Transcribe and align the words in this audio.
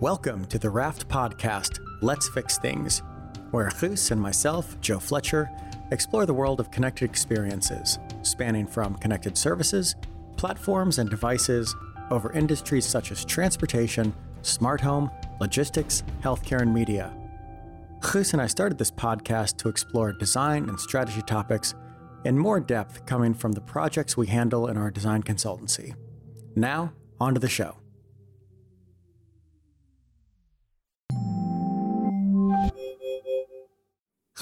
Welcome 0.00 0.44
to 0.48 0.58
the 0.58 0.68
Raft 0.68 1.08
Podcast, 1.08 1.80
Let's 2.02 2.28
Fix 2.28 2.58
Things, 2.58 3.02
where 3.50 3.70
Guus 3.70 4.10
and 4.10 4.20
myself, 4.20 4.78
Joe 4.82 4.98
Fletcher, 4.98 5.50
explore 5.90 6.26
the 6.26 6.34
world 6.34 6.60
of 6.60 6.70
connected 6.70 7.08
experiences, 7.08 7.98
spanning 8.20 8.66
from 8.66 8.96
connected 8.96 9.38
services, 9.38 9.96
platforms, 10.36 10.98
and 10.98 11.08
devices 11.08 11.74
over 12.10 12.30
industries 12.32 12.84
such 12.84 13.10
as 13.10 13.24
transportation, 13.24 14.14
smart 14.42 14.82
home, 14.82 15.10
logistics, 15.40 16.02
healthcare, 16.20 16.60
and 16.60 16.74
media. 16.74 17.16
Guus 18.00 18.34
and 18.34 18.42
I 18.42 18.48
started 18.48 18.76
this 18.76 18.90
podcast 18.90 19.56
to 19.58 19.70
explore 19.70 20.12
design 20.12 20.68
and 20.68 20.78
strategy 20.78 21.22
topics 21.22 21.74
in 22.26 22.38
more 22.38 22.60
depth 22.60 23.06
coming 23.06 23.32
from 23.32 23.52
the 23.52 23.62
projects 23.62 24.14
we 24.14 24.26
handle 24.26 24.68
in 24.68 24.76
our 24.76 24.90
design 24.90 25.22
consultancy. 25.22 25.94
Now, 26.54 26.92
on 27.18 27.32
to 27.32 27.40
the 27.40 27.48
show. 27.48 27.78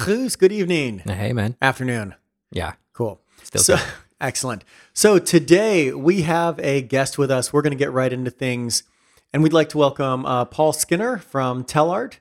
Guus, 0.05 0.37
good 0.37 0.53
evening. 0.53 0.99
Hey, 0.99 1.33
man. 1.33 1.57
Afternoon. 1.63 2.15
Yeah. 2.51 2.75
Cool. 2.93 3.23
Still 3.43 3.63
so, 3.63 3.77
good. 3.77 3.85
excellent. 4.21 4.63
So 4.93 5.19
today 5.19 5.95
we 5.95 6.21
have 6.23 6.61
a 6.61 6.83
guest 6.83 7.17
with 7.17 7.31
us. 7.31 7.55
We're 7.55 7.63
going 7.63 7.71
to 7.71 7.77
get 7.79 7.91
right 7.91 8.13
into 8.13 8.31
things, 8.31 8.83
and 9.33 9.43
we'd 9.43 9.55
like 9.55 9.71
to 9.71 9.79
welcome 9.79 10.27
uh, 10.27 10.45
Paul 10.45 10.75
Skinner 10.75 11.17
from 11.17 11.65
Tellart, 11.65 12.19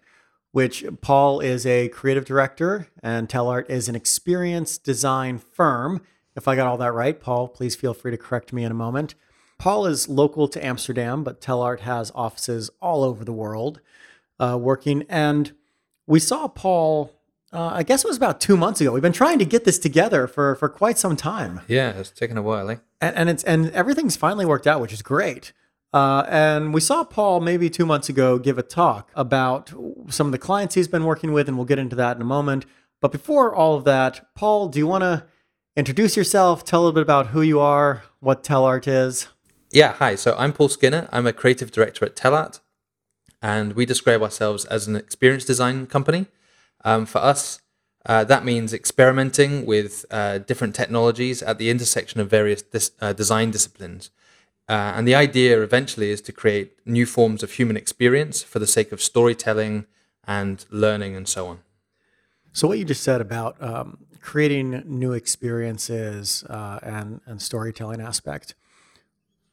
which 0.54 0.86
Paul 1.02 1.42
is 1.42 1.66
a 1.66 1.90
creative 1.90 2.24
director, 2.24 2.88
and 3.02 3.28
Tellart 3.28 3.70
is 3.70 3.90
an 3.90 3.98
experience 3.98 4.78
design 4.78 5.38
firm. 5.38 6.02
If 6.38 6.48
I 6.48 6.56
got 6.56 6.68
all 6.68 6.78
that 6.78 6.94
right, 6.94 7.20
Paul, 7.20 7.50
please 7.50 7.76
feel 7.76 7.94
free 7.94 8.12
to 8.12 8.18
correct 8.18 8.54
me 8.54 8.64
in 8.64 8.72
a 8.72 8.76
moment. 8.76 9.14
Paul 9.58 9.88
is 9.88 10.08
local 10.08 10.48
to 10.48 10.66
Amsterdam, 10.66 11.26
but 11.26 11.42
Tellart 11.42 11.82
has 11.82 12.14
offices 12.16 12.70
all 12.82 13.04
over 13.04 13.26
the 13.26 13.34
world 13.34 13.82
uh, 14.40 14.58
working. 14.58 15.04
And 15.10 15.52
we 16.08 16.22
saw 16.22 16.48
Paul 16.48 17.12
uh, 17.54 17.72
I 17.74 17.84
guess 17.84 18.04
it 18.04 18.08
was 18.08 18.18
about 18.18 18.42
two 18.42 18.58
months 18.58 18.82
ago. 18.82 18.92
We've 18.92 19.02
been 19.02 19.14
trying 19.14 19.40
to 19.40 19.46
get 19.46 19.64
this 19.64 19.78
together 19.80 20.28
for 20.28 20.56
for 20.56 20.68
quite 20.70 20.98
some 20.98 21.16
time, 21.16 21.62
Yeah, 21.68 21.92
it's 21.92 22.10
taken 22.10 22.38
a 22.38 22.42
while, 22.42 22.70
eh? 22.70 22.78
and, 23.00 23.16
and 23.16 23.30
it's 23.30 23.44
and 23.44 23.70
everything's 23.72 24.16
finally 24.16 24.46
worked 24.46 24.68
out, 24.68 24.82
which 24.82 24.94
is 24.94 25.02
great. 25.02 25.54
Uh, 25.94 26.26
and 26.28 26.74
we 26.74 26.82
saw 26.82 27.04
Paul 27.04 27.40
maybe 27.40 27.70
two 27.70 27.86
months 27.86 28.10
ago 28.10 28.40
give 28.40 28.58
a 28.58 28.64
talk 28.64 29.12
about 29.16 29.72
some 30.10 30.26
of 30.26 30.32
the 30.32 30.40
clients 30.40 30.74
he's 30.74 30.88
been 30.88 31.04
working 31.04 31.34
with, 31.34 31.48
and 31.48 31.56
we'll 31.56 31.68
get 31.68 31.78
into 31.78 31.96
that 31.98 32.16
in 32.16 32.22
a 32.22 32.26
moment. 32.26 32.66
But 33.00 33.12
before 33.12 33.54
all 33.54 33.76
of 33.76 33.84
that, 33.84 34.34
Paul, 34.34 34.70
do 34.70 34.80
you 34.80 34.88
want 34.88 35.04
to 35.04 35.26
introduce 35.76 36.18
yourself? 36.18 36.66
Tell 36.66 36.80
a 36.80 36.84
little 36.84 36.94
bit 36.96 37.04
about 37.04 37.28
who 37.28 37.42
you 37.44 37.60
are, 37.60 38.04
what 38.22 38.44
Tellart 38.44 38.88
is. 38.88 39.28
Yeah, 39.70 39.94
hi. 39.94 40.16
So 40.16 40.36
I'm 40.38 40.52
Paul 40.54 40.70
Skinner. 40.70 41.08
I'm 41.12 41.28
a 41.28 41.34
creative 41.34 41.72
director 41.72 42.06
at 42.06 42.16
Tellart, 42.16 42.60
and 43.42 43.74
we 43.74 43.86
describe 43.86 44.24
ourselves 44.24 44.66
as 44.66 44.88
an 44.88 44.96
experience 44.96 45.46
design 45.46 45.86
company. 45.86 46.26
Um, 46.84 47.06
for 47.06 47.20
us, 47.20 47.62
uh, 48.06 48.24
that 48.26 48.44
means 48.44 48.74
experimenting 48.74 49.66
with 49.66 50.06
uh, 50.12 50.40
different 50.40 50.76
technologies 50.76 51.42
at 51.42 51.58
the 51.58 51.70
intersection 51.70 52.20
of 52.20 52.30
various 52.30 52.62
dis- 52.62 52.92
uh, 53.00 53.14
design 53.14 53.52
disciplines. 53.52 54.12
Uh, 54.68 54.94
and 54.96 55.08
the 55.08 55.16
idea 55.16 55.62
eventually 55.62 56.10
is 56.10 56.22
to 56.22 56.32
create 56.32 56.78
new 56.86 57.06
forms 57.06 57.44
of 57.44 57.52
human 57.54 57.78
experience 57.78 58.44
for 58.44 58.60
the 58.60 58.68
sake 58.68 58.92
of 58.92 59.02
storytelling 59.02 59.86
and 60.26 60.66
learning 60.70 61.16
and 61.16 61.28
so 61.28 61.48
on. 61.48 61.60
So 62.54 62.68
what 62.68 62.78
you 62.78 62.86
just 62.86 63.04
said 63.04 63.20
about 63.20 63.62
um, 63.62 64.06
creating 64.22 64.84
new 64.86 65.12
experiences 65.12 66.44
uh, 66.50 66.80
and 66.82 67.20
and 67.26 67.42
storytelling 67.42 68.02
aspect. 68.02 68.56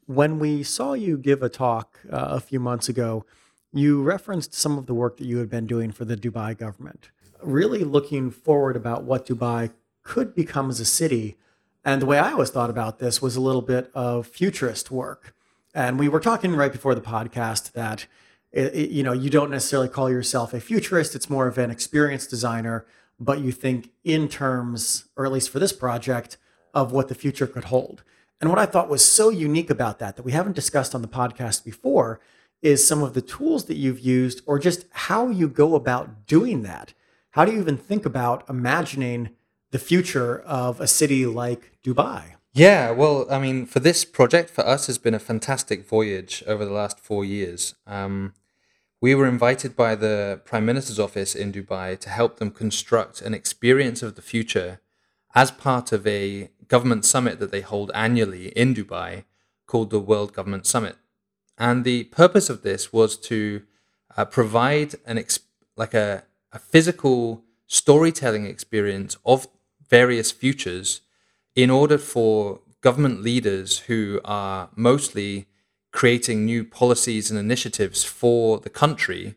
When 0.07 0.39
we 0.39 0.63
saw 0.63 0.93
you 0.93 1.19
give 1.19 1.43
a 1.43 1.49
talk 1.49 1.99
uh, 2.11 2.29
a 2.31 2.41
few 2.41 2.61
months 2.61 2.89
ago, 2.89 3.25
you 3.73 4.03
referenced 4.03 4.55
some 4.55 4.79
of 4.79 4.87
the 4.87 4.95
work 4.95 5.17
that 5.19 5.25
you 5.25 5.39
had 5.39 5.51
been 5.51 5.67
doing 5.67 5.93
for 5.93 6.05
the 6.05 6.17
Dubai 6.17 6.57
government. 6.57 7.11
Really 7.43 7.85
looking 7.85 8.31
forward 8.31 8.77
about 8.77 9.05
what 9.05 9.27
Dubai 9.27 9.73
could 10.03 10.35
become 10.35 10.69
as 10.71 10.81
a 10.81 10.85
city. 10.85 11.37
And 11.85 12.03
the 12.03 12.07
way 12.07 12.19
I 12.19 12.33
always 12.33 12.51
thought 12.51 12.71
about 12.71 12.99
this 12.99 13.23
was 13.23 13.37
a 13.37 13.41
little 13.41 13.63
bit 13.63 13.91
of 13.95 14.27
futurist 14.27 14.91
work. 14.91 15.35
And 15.75 15.99
we 15.99 16.09
were 16.09 16.21
talking 16.21 16.55
right 16.55 16.73
before 16.73 16.95
the 16.95 17.01
podcast 17.01 17.73
that 17.73 18.07
it, 18.53 18.75
it- 18.75 18.91
you 18.91 19.03
know 19.03 19.13
you 19.13 19.31
don't 19.31 19.51
necessarily 19.51 19.89
call 19.89 20.11
yourself 20.11 20.53
a 20.53 20.61
futurist; 20.61 21.15
it's 21.15 21.31
more 21.31 21.47
of 21.47 21.57
an 21.59 21.71
experience 21.71 22.27
designer. 22.27 22.85
But 23.19 23.41
you 23.41 23.53
think 23.53 23.91
in 24.03 24.29
terms, 24.29 25.05
or 25.17 25.25
at 25.27 25.33
least 25.33 25.51
for 25.51 25.59
this 25.59 25.73
project, 25.73 26.37
of 26.75 26.91
what 26.93 27.09
the 27.09 27.15
future 27.15 27.47
could 27.47 27.65
hold. 27.65 28.03
And 28.41 28.49
what 28.49 28.59
I 28.59 28.65
thought 28.67 28.89
was 28.89 29.05
so 29.05 29.29
unique 29.29 29.69
about 29.71 29.99
that 29.99 30.17
that 30.17 30.23
we 30.25 30.33
haven't 30.33 30.57
discussed 30.57 30.95
on 30.95 31.03
the 31.03 31.09
podcast 31.09 31.63
before 31.65 32.19
is 32.63 32.87
some 32.87 33.03
of 33.03 33.13
the 33.15 33.21
tools 33.23 33.67
that 33.67 33.77
you've 33.77 34.01
used, 34.01 34.43
or 34.47 34.59
just 34.59 34.87
how 34.93 35.29
you 35.29 35.49
go 35.49 35.75
about 35.75 36.27
doing 36.27 36.63
that. 36.63 36.93
How 37.31 37.45
do 37.45 37.53
you 37.53 37.61
even 37.61 37.77
think 37.77 38.05
about 38.05 38.49
imagining 38.49 39.31
the 39.71 39.79
future 39.79 40.41
of 40.41 40.81
a 40.81 40.87
city 40.87 41.27
like 41.27 41.73
Dubai? 41.85 42.35
Yeah, 42.53 42.91
well, 42.91 43.27
I 43.31 43.39
mean, 43.39 43.67
for 43.67 43.79
this 43.79 44.05
project, 44.05 44.51
for 44.51 44.67
us, 44.67 44.89
has 44.89 44.99
been 44.99 45.15
a 45.15 45.21
fantastic 45.21 45.87
voyage 45.87 46.43
over 46.49 46.65
the 46.65 46.73
last 46.73 46.99
four 46.99 47.25
years. 47.25 47.77
Um, 47.87 48.35
we 49.01 49.15
were 49.15 49.27
invited 49.27 49.77
by 49.77 49.95
the 49.95 50.41
Prime 50.45 50.67
Minister's 50.67 50.99
office 50.99 51.37
in 51.37 51.53
Dubai 51.53 51.99
to 52.01 52.11
help 52.11 52.39
them 52.39 52.51
construct 52.51 53.23
an 53.23 53.33
experience 53.33 54.03
of 54.03 54.17
the 54.17 54.23
future 54.23 54.81
as 55.35 55.53
part 55.53 55.93
of 55.93 56.05
a 56.07 56.51
government 56.67 57.05
summit 57.05 57.39
that 57.39 57.53
they 57.53 57.61
hold 57.61 57.93
annually 57.95 58.49
in 58.49 58.75
Dubai 58.75 59.25
called 59.67 59.91
the 59.91 60.01
World 60.01 60.33
Government 60.33 60.67
Summit. 60.67 60.97
And 61.57 61.85
the 61.85 62.05
purpose 62.05 62.51
of 62.51 62.63
this 62.63 62.93
was 62.93 63.17
to 63.19 63.63
uh, 64.17 64.25
provide 64.25 64.97
an 65.07 65.19
ex- 65.19 65.41
like 65.77 65.95
a, 65.95 66.25
a 66.53 66.59
physical 66.59 67.45
storytelling 67.67 68.47
experience 68.47 69.17
of 69.25 69.49
various 69.89 70.31
futures 70.31 71.01
in 71.55 71.71
order 71.71 71.99
for 71.99 72.61
government 72.81 73.23
leaders 73.23 73.81
who 73.81 74.21
are 74.25 74.71
mostly 74.75 75.47
creating 75.93 76.45
new 76.45 76.65
policies 76.65 77.31
and 77.31 77.39
initiatives 77.39 78.05
for 78.05 78.59
the 78.61 78.71
country 78.71 79.35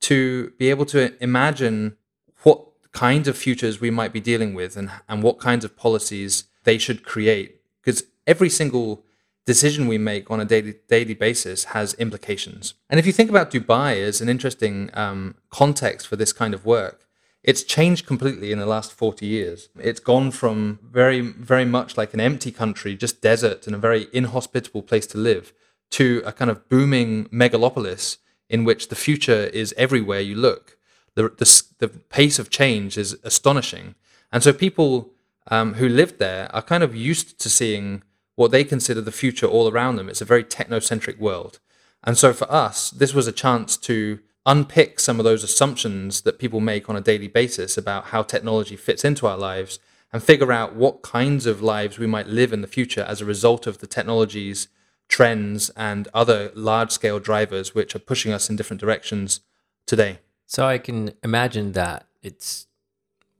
to 0.00 0.50
be 0.58 0.68
able 0.70 0.84
to 0.84 1.12
imagine 1.22 1.96
what 2.42 2.62
kinds 2.92 3.28
of 3.28 3.36
futures 3.36 3.80
we 3.80 3.90
might 3.90 4.12
be 4.12 4.20
dealing 4.20 4.54
with 4.54 4.76
and, 4.76 4.90
and 5.08 5.22
what 5.22 5.38
kinds 5.38 5.64
of 5.64 5.76
policies 5.76 6.44
they 6.64 6.78
should 6.78 7.04
create. 7.04 7.60
Because 7.82 8.04
every 8.26 8.50
single 8.50 9.04
decision 9.46 9.86
we 9.86 9.96
make 9.96 10.30
on 10.30 10.40
a 10.40 10.44
daily 10.44 10.74
daily 10.88 11.14
basis 11.14 11.64
has 11.76 11.94
implications. 11.94 12.74
And 12.90 13.00
if 13.00 13.06
you 13.06 13.12
think 13.12 13.30
about 13.30 13.50
Dubai 13.50 14.02
as 14.02 14.20
an 14.20 14.28
interesting 14.28 14.90
um, 14.92 15.36
context 15.50 16.06
for 16.08 16.16
this 16.16 16.32
kind 16.32 16.52
of 16.52 16.66
work, 16.66 17.06
it's 17.46 17.62
changed 17.62 18.06
completely 18.06 18.50
in 18.50 18.58
the 18.58 18.66
last 18.66 18.92
40 18.92 19.24
years. 19.24 19.68
It's 19.78 20.00
gone 20.00 20.32
from 20.32 20.80
very, 20.82 21.20
very 21.20 21.64
much 21.64 21.96
like 21.96 22.12
an 22.12 22.20
empty 22.20 22.50
country, 22.50 22.96
just 22.96 23.22
desert 23.22 23.66
and 23.66 23.76
a 23.76 23.78
very 23.78 24.08
inhospitable 24.12 24.82
place 24.82 25.06
to 25.08 25.18
live, 25.18 25.52
to 25.92 26.22
a 26.26 26.32
kind 26.32 26.50
of 26.50 26.68
booming 26.68 27.26
megalopolis 27.26 28.18
in 28.50 28.64
which 28.64 28.88
the 28.88 28.96
future 28.96 29.44
is 29.44 29.72
everywhere 29.76 30.20
you 30.20 30.34
look. 30.34 30.76
The, 31.14 31.28
the, 31.28 31.62
the 31.78 31.88
pace 31.88 32.40
of 32.40 32.50
change 32.50 32.98
is 32.98 33.16
astonishing. 33.22 33.94
And 34.32 34.42
so 34.42 34.52
people 34.52 35.12
um, 35.48 35.74
who 35.74 35.88
lived 35.88 36.18
there 36.18 36.50
are 36.54 36.62
kind 36.62 36.82
of 36.82 36.96
used 36.96 37.38
to 37.40 37.48
seeing 37.48 38.02
what 38.36 38.50
they 38.50 38.64
consider 38.64 39.00
the 39.00 39.12
future 39.12 39.46
all 39.46 39.68
around 39.68 39.96
them. 39.96 40.08
It's 40.08 40.20
a 40.20 40.26
very 40.26 40.44
technocentric 40.44 41.18
world. 41.18 41.58
And 42.04 42.16
so 42.16 42.32
for 42.32 42.50
us, 42.50 42.90
this 42.90 43.12
was 43.12 43.26
a 43.26 43.32
chance 43.32 43.76
to 43.78 44.20
unpick 44.44 45.00
some 45.00 45.18
of 45.18 45.24
those 45.24 45.42
assumptions 45.42 46.20
that 46.20 46.38
people 46.38 46.60
make 46.60 46.88
on 46.88 46.96
a 46.96 47.00
daily 47.00 47.26
basis 47.26 47.76
about 47.76 48.06
how 48.06 48.22
technology 48.22 48.76
fits 48.76 49.04
into 49.04 49.26
our 49.26 49.36
lives 49.36 49.80
and 50.12 50.22
figure 50.22 50.52
out 50.52 50.76
what 50.76 51.02
kinds 51.02 51.46
of 51.46 51.60
lives 51.60 51.98
we 51.98 52.06
might 52.06 52.28
live 52.28 52.52
in 52.52 52.60
the 52.60 52.68
future 52.68 53.02
as 53.02 53.20
a 53.20 53.24
result 53.24 53.66
of 53.66 53.78
the 53.78 53.86
technologies, 53.88 54.68
trends, 55.08 55.68
and 55.70 56.06
other 56.14 56.52
large 56.54 56.92
scale 56.92 57.18
drivers 57.18 57.74
which 57.74 57.94
are 57.96 57.98
pushing 58.00 58.32
us 58.32 58.48
in 58.48 58.54
different 58.54 58.80
directions 58.80 59.40
today. 59.84 60.20
So 60.46 60.64
I 60.64 60.78
can 60.78 61.12
imagine 61.24 61.72
that 61.72 62.06
it's 62.22 62.68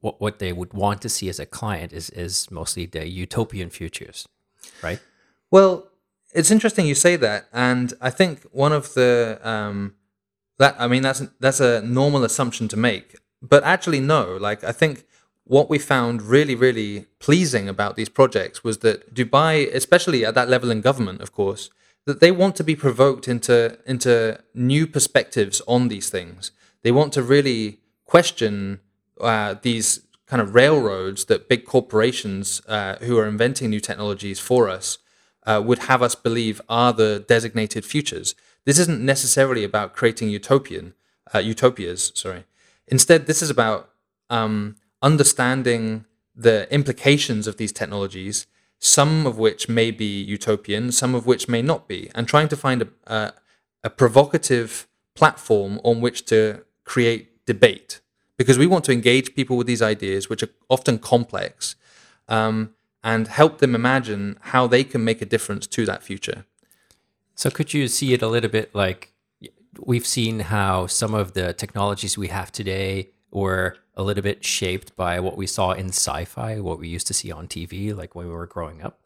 what 0.00 0.20
what 0.20 0.38
they 0.38 0.52
would 0.52 0.72
want 0.72 1.02
to 1.02 1.08
see 1.08 1.28
as 1.28 1.38
a 1.38 1.46
client 1.46 1.92
is 1.92 2.10
is 2.10 2.50
mostly 2.50 2.86
the 2.86 3.08
utopian 3.08 3.70
futures, 3.70 4.26
right? 4.82 5.00
Well, 5.50 5.88
it's 6.34 6.50
interesting 6.50 6.86
you 6.86 6.94
say 6.94 7.16
that, 7.16 7.48
and 7.52 7.92
I 8.00 8.10
think 8.10 8.42
one 8.52 8.72
of 8.72 8.94
the 8.94 9.38
um, 9.42 9.94
that 10.58 10.76
I 10.78 10.86
mean 10.86 11.02
that's 11.02 11.22
that's 11.40 11.60
a 11.60 11.80
normal 11.82 12.24
assumption 12.24 12.68
to 12.68 12.76
make, 12.76 13.16
but 13.40 13.64
actually 13.64 14.00
no. 14.00 14.36
Like 14.36 14.64
I 14.64 14.72
think 14.72 15.04
what 15.44 15.70
we 15.70 15.78
found 15.78 16.22
really 16.22 16.54
really 16.54 17.06
pleasing 17.20 17.68
about 17.68 17.96
these 17.96 18.08
projects 18.08 18.64
was 18.64 18.78
that 18.78 19.14
Dubai, 19.14 19.72
especially 19.74 20.24
at 20.24 20.34
that 20.34 20.48
level 20.48 20.70
in 20.70 20.80
government, 20.80 21.20
of 21.20 21.32
course, 21.32 21.70
that 22.04 22.20
they 22.20 22.32
want 22.32 22.56
to 22.56 22.64
be 22.64 22.76
provoked 22.76 23.28
into 23.28 23.78
into 23.86 24.38
new 24.54 24.86
perspectives 24.86 25.62
on 25.66 25.88
these 25.88 26.10
things. 26.10 26.50
They 26.82 26.92
want 26.92 27.12
to 27.14 27.22
really 27.22 27.80
question 28.04 28.80
uh, 29.20 29.54
these 29.62 30.00
kind 30.26 30.42
of 30.42 30.54
railroads 30.54 31.26
that 31.26 31.48
big 31.48 31.64
corporations 31.64 32.60
uh, 32.66 32.96
who 32.96 33.16
are 33.18 33.26
inventing 33.26 33.70
new 33.70 33.80
technologies 33.80 34.40
for 34.40 34.68
us 34.68 34.98
uh, 35.46 35.62
would 35.64 35.80
have 35.80 36.02
us 36.02 36.14
believe 36.14 36.60
are 36.68 36.92
the 36.92 37.24
designated 37.28 37.84
futures. 37.84 38.34
This 38.64 38.78
isn't 38.80 39.00
necessarily 39.00 39.62
about 39.62 39.94
creating 39.94 40.28
utopian 40.28 40.94
uh, 41.34 41.38
utopias. 41.38 42.12
Sorry. 42.14 42.44
Instead, 42.88 43.26
this 43.26 43.42
is 43.42 43.50
about 43.50 43.90
um, 44.28 44.76
understanding 45.02 46.04
the 46.34 46.72
implications 46.72 47.46
of 47.46 47.56
these 47.56 47.72
technologies, 47.72 48.46
some 48.78 49.26
of 49.26 49.38
which 49.38 49.68
may 49.68 49.90
be 49.90 50.20
utopian, 50.22 50.92
some 50.92 51.14
of 51.14 51.26
which 51.26 51.48
may 51.48 51.62
not 51.62 51.88
be, 51.88 52.10
and 52.14 52.28
trying 52.28 52.48
to 52.48 52.56
find 52.56 52.82
a, 52.82 52.88
a, 53.06 53.32
a 53.84 53.90
provocative 53.90 54.86
platform 55.14 55.80
on 55.82 56.00
which 56.00 56.24
to 56.26 56.62
create 56.84 57.44
debate. 57.46 58.00
Because 58.36 58.58
we 58.58 58.66
want 58.66 58.84
to 58.84 58.92
engage 58.92 59.34
people 59.34 59.56
with 59.56 59.66
these 59.66 59.82
ideas, 59.82 60.28
which 60.28 60.42
are 60.42 60.50
often 60.68 60.98
complex, 60.98 61.74
um, 62.28 62.74
and 63.02 63.28
help 63.28 63.58
them 63.58 63.74
imagine 63.74 64.38
how 64.52 64.66
they 64.66 64.84
can 64.84 65.04
make 65.04 65.22
a 65.22 65.26
difference 65.26 65.66
to 65.68 65.86
that 65.86 66.02
future. 66.02 66.44
So, 67.34 67.50
could 67.50 67.72
you 67.72 67.88
see 67.88 68.12
it 68.12 68.22
a 68.22 68.28
little 68.28 68.50
bit 68.50 68.74
like 68.74 69.12
we've 69.78 70.06
seen 70.06 70.40
how 70.40 70.86
some 70.86 71.14
of 71.14 71.34
the 71.34 71.52
technologies 71.52 72.16
we 72.16 72.28
have 72.28 72.50
today 72.50 73.10
were 73.30 73.76
a 73.94 74.02
little 74.02 74.22
bit 74.22 74.44
shaped 74.44 74.96
by 74.96 75.20
what 75.20 75.36
we 75.36 75.46
saw 75.46 75.72
in 75.72 75.88
sci-fi, 75.88 76.60
what 76.60 76.78
we 76.78 76.88
used 76.88 77.06
to 77.06 77.14
see 77.14 77.30
on 77.30 77.46
TV, 77.46 77.94
like 77.96 78.14
when 78.14 78.26
we 78.26 78.32
were 78.32 78.46
growing 78.46 78.82
up. 78.82 79.00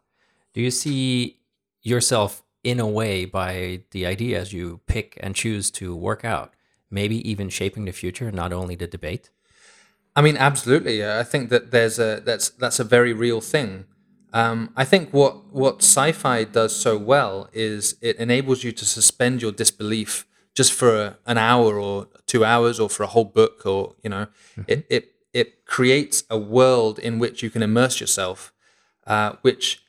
Do 0.53 0.61
you 0.61 0.71
see 0.71 1.39
yourself 1.81 2.43
in 2.63 2.79
a 2.79 2.87
way 2.87 3.25
by 3.25 3.83
the 3.91 4.05
ideas 4.05 4.53
you 4.53 4.81
pick 4.85 5.17
and 5.21 5.35
choose 5.35 5.71
to 5.71 5.95
work 5.95 6.23
out, 6.23 6.53
maybe 6.91 7.27
even 7.29 7.49
shaping 7.49 7.85
the 7.85 7.91
future, 7.91 8.31
not 8.31 8.53
only 8.53 8.75
the 8.75 8.87
debate? 8.87 9.29
I 10.15 10.21
mean, 10.21 10.37
absolutely. 10.37 11.05
I 11.05 11.23
think 11.23 11.49
that 11.49 11.71
there's 11.71 11.97
a 11.97 12.21
that's 12.23 12.49
that's 12.49 12.79
a 12.79 12.83
very 12.83 13.13
real 13.13 13.41
thing. 13.41 13.85
Um, 14.33 14.71
I 14.75 14.85
think 14.85 15.11
what 15.11 15.53
what 15.53 15.77
sci-fi 15.77 16.43
does 16.43 16.75
so 16.75 16.97
well 16.97 17.49
is 17.53 17.95
it 18.01 18.17
enables 18.17 18.63
you 18.63 18.71
to 18.73 18.85
suspend 18.85 19.41
your 19.41 19.51
disbelief 19.51 20.25
just 20.53 20.73
for 20.73 20.95
a, 20.95 21.17
an 21.25 21.37
hour 21.37 21.79
or 21.79 22.07
two 22.27 22.43
hours 22.45 22.79
or 22.79 22.89
for 22.89 23.03
a 23.03 23.07
whole 23.07 23.25
book 23.25 23.65
or 23.65 23.95
you 24.03 24.09
know 24.09 24.27
mm-hmm. 24.55 24.63
it, 24.67 24.85
it 24.89 25.11
it 25.33 25.65
creates 25.65 26.23
a 26.29 26.37
world 26.37 26.99
in 26.99 27.19
which 27.19 27.41
you 27.41 27.49
can 27.49 27.63
immerse 27.63 27.99
yourself 27.99 28.53
uh, 29.07 29.33
which 29.41 29.83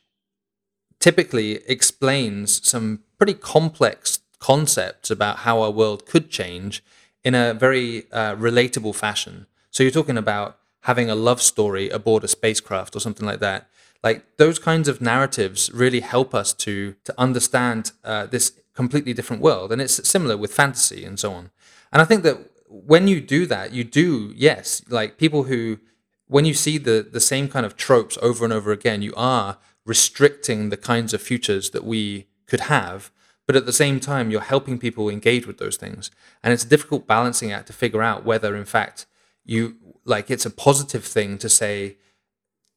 typically 0.99 1.55
explains 1.67 2.65
some 2.67 3.03
pretty 3.17 3.33
complex 3.33 4.19
concepts 4.49 5.09
about 5.09 5.35
how 5.45 5.55
our 5.63 5.71
world 5.71 6.05
could 6.05 6.29
change 6.39 6.83
in 7.23 7.33
a 7.35 7.53
very 7.65 7.87
uh, 8.11 8.35
relatable 8.47 8.95
fashion 9.05 9.35
so 9.71 9.83
you're 9.83 9.99
talking 9.99 10.21
about 10.25 10.57
having 10.81 11.09
a 11.09 11.15
love 11.29 11.41
story 11.41 11.85
aboard 11.89 12.23
a 12.23 12.27
spacecraft 12.27 12.95
or 12.95 12.99
something 12.99 13.27
like 13.31 13.39
that 13.39 13.61
like 14.03 14.19
those 14.37 14.59
kinds 14.59 14.87
of 14.89 15.01
narratives 15.01 15.71
really 15.83 16.01
help 16.01 16.29
us 16.41 16.49
to 16.65 16.73
to 17.07 17.13
understand 17.17 17.91
uh, 18.03 18.25
this 18.25 18.51
completely 18.73 19.13
different 19.13 19.41
world. 19.41 19.71
And 19.71 19.81
it's 19.81 20.07
similar 20.07 20.37
with 20.37 20.53
fantasy 20.53 21.05
and 21.05 21.19
so 21.19 21.33
on. 21.33 21.51
And 21.91 22.01
I 22.01 22.05
think 22.05 22.23
that 22.23 22.37
when 22.67 23.07
you 23.07 23.21
do 23.21 23.45
that, 23.45 23.71
you 23.71 23.83
do, 23.83 24.33
yes, 24.35 24.81
like 24.89 25.17
people 25.17 25.43
who, 25.43 25.79
when 26.27 26.45
you 26.45 26.53
see 26.53 26.77
the, 26.77 27.07
the 27.09 27.19
same 27.19 27.47
kind 27.47 27.65
of 27.65 27.77
tropes 27.77 28.17
over 28.21 28.43
and 28.43 28.53
over 28.53 28.71
again, 28.71 29.01
you 29.01 29.13
are 29.15 29.57
restricting 29.85 30.69
the 30.69 30.77
kinds 30.77 31.13
of 31.13 31.21
futures 31.21 31.69
that 31.71 31.83
we 31.83 32.27
could 32.47 32.61
have. 32.61 33.11
But 33.45 33.55
at 33.55 33.65
the 33.65 33.73
same 33.73 33.99
time, 33.99 34.31
you're 34.31 34.41
helping 34.41 34.77
people 34.77 35.09
engage 35.09 35.45
with 35.45 35.57
those 35.57 35.75
things. 35.75 36.11
And 36.41 36.53
it's 36.53 36.63
a 36.63 36.69
difficult 36.69 37.07
balancing 37.07 37.51
act 37.51 37.67
to 37.67 37.73
figure 37.73 38.01
out 38.01 38.25
whether, 38.25 38.55
in 38.55 38.65
fact, 38.65 39.05
you 39.43 39.75
like 40.05 40.31
it's 40.31 40.45
a 40.45 40.49
positive 40.49 41.03
thing 41.03 41.37
to 41.37 41.49
say 41.49 41.97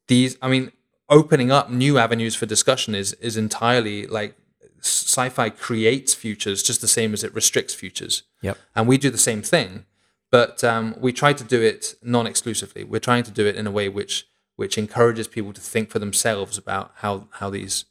these, 0.08 0.36
I 0.40 0.48
mean, 0.48 0.72
opening 1.08 1.50
up 1.50 1.70
new 1.70 1.98
avenues 1.98 2.34
for 2.34 2.46
discussion 2.46 2.94
is 2.94 3.12
is 3.14 3.36
entirely 3.36 4.06
like 4.06 4.36
sci-fi 4.80 5.50
creates 5.50 6.14
futures 6.14 6.62
just 6.62 6.80
the 6.80 6.88
same 6.88 7.12
as 7.12 7.24
it 7.24 7.34
restricts 7.34 7.74
futures. 7.74 8.22
Yep. 8.42 8.58
And 8.74 8.86
we 8.86 8.98
do 8.98 9.10
the 9.10 9.18
same 9.18 9.42
thing, 9.42 9.84
but 10.30 10.62
um, 10.62 10.94
we 10.98 11.12
try 11.12 11.32
to 11.32 11.44
do 11.44 11.60
it 11.62 11.94
non-exclusively. 12.02 12.84
We're 12.84 13.00
trying 13.00 13.24
to 13.24 13.30
do 13.30 13.46
it 13.46 13.56
in 13.56 13.66
a 13.66 13.70
way 13.70 13.88
which 13.88 14.26
which 14.56 14.78
encourages 14.78 15.28
people 15.28 15.52
to 15.52 15.60
think 15.60 15.90
for 15.90 15.98
themselves 15.98 16.58
about 16.58 16.92
how 16.96 17.28
how 17.32 17.50
these 17.50 17.84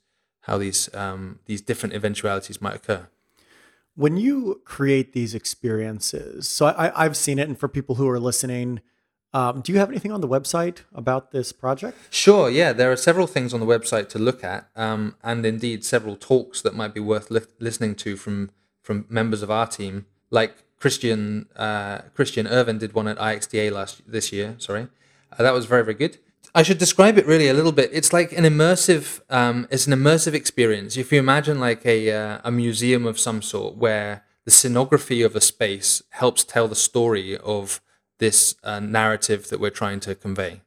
how 0.46 0.58
these 0.58 0.94
um, 0.94 1.40
these 1.46 1.62
different 1.62 1.94
eventualities 1.94 2.62
might 2.62 2.76
occur. 2.76 3.08
When 3.96 4.18
you 4.18 4.62
create 4.66 5.14
these 5.14 5.34
experiences, 5.34 6.50
so 6.50 6.68
I, 6.68 7.06
I've 7.06 7.16
seen 7.16 7.40
it, 7.40 7.48
and 7.48 7.58
for 7.58 7.68
people 7.68 7.96
who 7.96 8.10
are 8.10 8.20
listening 8.20 8.82
um, 9.36 9.60
do 9.60 9.74
you 9.74 9.80
have 9.80 9.90
anything 9.90 10.14
on 10.14 10.22
the 10.22 10.30
website 10.30 10.84
about 10.94 11.32
this 11.32 11.52
project? 11.52 11.98
Sure, 12.10 12.50
yeah. 12.50 12.72
There 12.72 12.90
are 12.90 12.96
several 12.96 13.28
things 13.28 13.54
on 13.54 13.60
the 13.60 13.66
website 13.66 14.08
to 14.10 14.20
look 14.20 14.46
at, 14.46 14.70
um, 14.78 15.18
and 15.22 15.46
indeed 15.46 15.84
several 15.84 16.16
talks 16.16 16.62
that 16.62 16.74
might 16.74 16.94
be 16.94 17.02
worth 17.02 17.30
li- 17.30 17.42
listening 17.60 17.96
to 17.96 18.16
from 18.16 18.52
from 18.82 19.06
members 19.10 19.42
of 19.42 19.52
our 19.52 19.68
team. 19.68 20.06
Like 20.30 20.64
Christian 20.80 21.48
uh, 21.58 22.04
Christian 22.14 22.48
Ervin 22.48 22.78
did 22.78 22.94
one 22.94 23.10
at 23.10 23.18
IXDA 23.18 23.74
last 23.74 24.04
this 24.08 24.32
year. 24.32 24.56
Sorry, 24.58 24.88
uh, 25.34 25.44
that 25.44 25.54
was 25.54 25.66
very 25.66 25.84
very 25.84 25.96
good. 25.96 26.18
I 26.56 26.64
should 26.64 26.78
describe 26.78 27.18
it 27.18 27.28
really 27.28 27.50
a 27.50 27.54
little 27.54 27.74
bit. 27.74 27.90
It's 27.92 28.14
like 28.14 28.32
an 28.32 28.46
immersive. 28.46 29.20
Um, 29.30 29.68
it's 29.70 29.88
an 29.88 29.94
immersive 29.94 30.34
experience. 30.34 30.96
If 30.96 31.12
you 31.12 31.20
imagine 31.20 31.60
like 31.60 31.86
a 31.86 32.12
uh, 32.12 32.40
a 32.46 32.52
museum 32.52 33.06
of 33.06 33.20
some 33.20 33.42
sort 33.42 33.76
where 33.76 34.24
the 34.46 34.52
scenography 34.52 35.26
of 35.26 35.36
a 35.36 35.42
space 35.42 36.02
helps 36.12 36.46
tell 36.46 36.70
the 36.70 36.76
story 36.76 37.38
of 37.38 37.82
this 38.20 38.56
uh, 38.64 38.80
narrative 38.80 39.50
that 39.50 39.60
we're 39.60 39.70
trying 39.70 40.00
to 40.00 40.16
convey. 40.16 40.62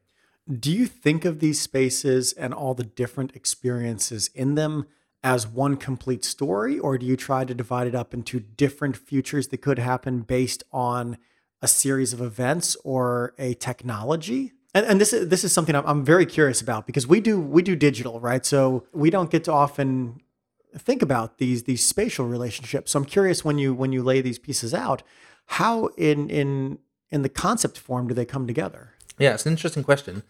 Do 0.47 0.71
you 0.71 0.85
think 0.85 1.25
of 1.25 1.39
these 1.39 1.59
spaces 1.59 2.33
and 2.33 2.53
all 2.53 2.75
the 2.75 2.83
different 2.83 3.35
experiences 3.35 4.29
in 4.35 4.53
them 4.53 4.85
as 5.23 5.47
one 5.47 5.75
complete 5.75 6.23
story, 6.23 6.77
or 6.77 6.99
do 6.99 7.05
you 7.05 7.17
try 7.17 7.45
to 7.45 7.55
divide 7.55 7.87
it 7.87 7.95
up 7.95 8.13
into 8.13 8.39
different 8.39 8.95
futures 8.95 9.47
that 9.47 9.61
could 9.61 9.79
happen 9.79 10.21
based 10.21 10.63
on 10.71 11.17
a 11.63 11.67
series 11.67 12.13
of 12.13 12.21
events 12.21 12.77
or 12.83 13.33
a 13.39 13.55
technology? 13.55 14.53
And, 14.73 14.85
and 14.85 15.01
this 15.01 15.13
is 15.13 15.29
this 15.29 15.43
is 15.43 15.51
something 15.51 15.75
I'm, 15.75 15.85
I'm 15.85 16.05
very 16.05 16.25
curious 16.25 16.61
about 16.61 16.85
because 16.85 17.07
we 17.07 17.19
do 17.19 17.39
we 17.39 17.61
do 17.61 17.75
digital, 17.75 18.19
right? 18.19 18.45
So 18.45 18.85
we 18.93 19.09
don't 19.09 19.31
get 19.31 19.43
to 19.45 19.53
often 19.53 20.21
think 20.77 21.01
about 21.01 21.37
these 21.37 21.63
these 21.63 21.85
spatial 21.85 22.27
relationships. 22.27 22.91
So 22.91 22.99
I'm 22.99 23.05
curious 23.05 23.43
when 23.43 23.57
you 23.57 23.73
when 23.73 23.91
you 23.91 24.03
lay 24.03 24.21
these 24.21 24.39
pieces 24.39 24.73
out, 24.73 25.03
how 25.45 25.87
in 25.97 26.29
in 26.29 26.79
in 27.11 27.23
the 27.23 27.29
concept 27.29 27.77
form 27.77 28.07
do 28.07 28.13
they 28.13 28.25
come 28.25 28.45
together? 28.45 28.93
Yeah, 29.17 29.33
it's 29.33 29.45
an 29.45 29.51
interesting 29.53 29.83
question. 29.83 30.23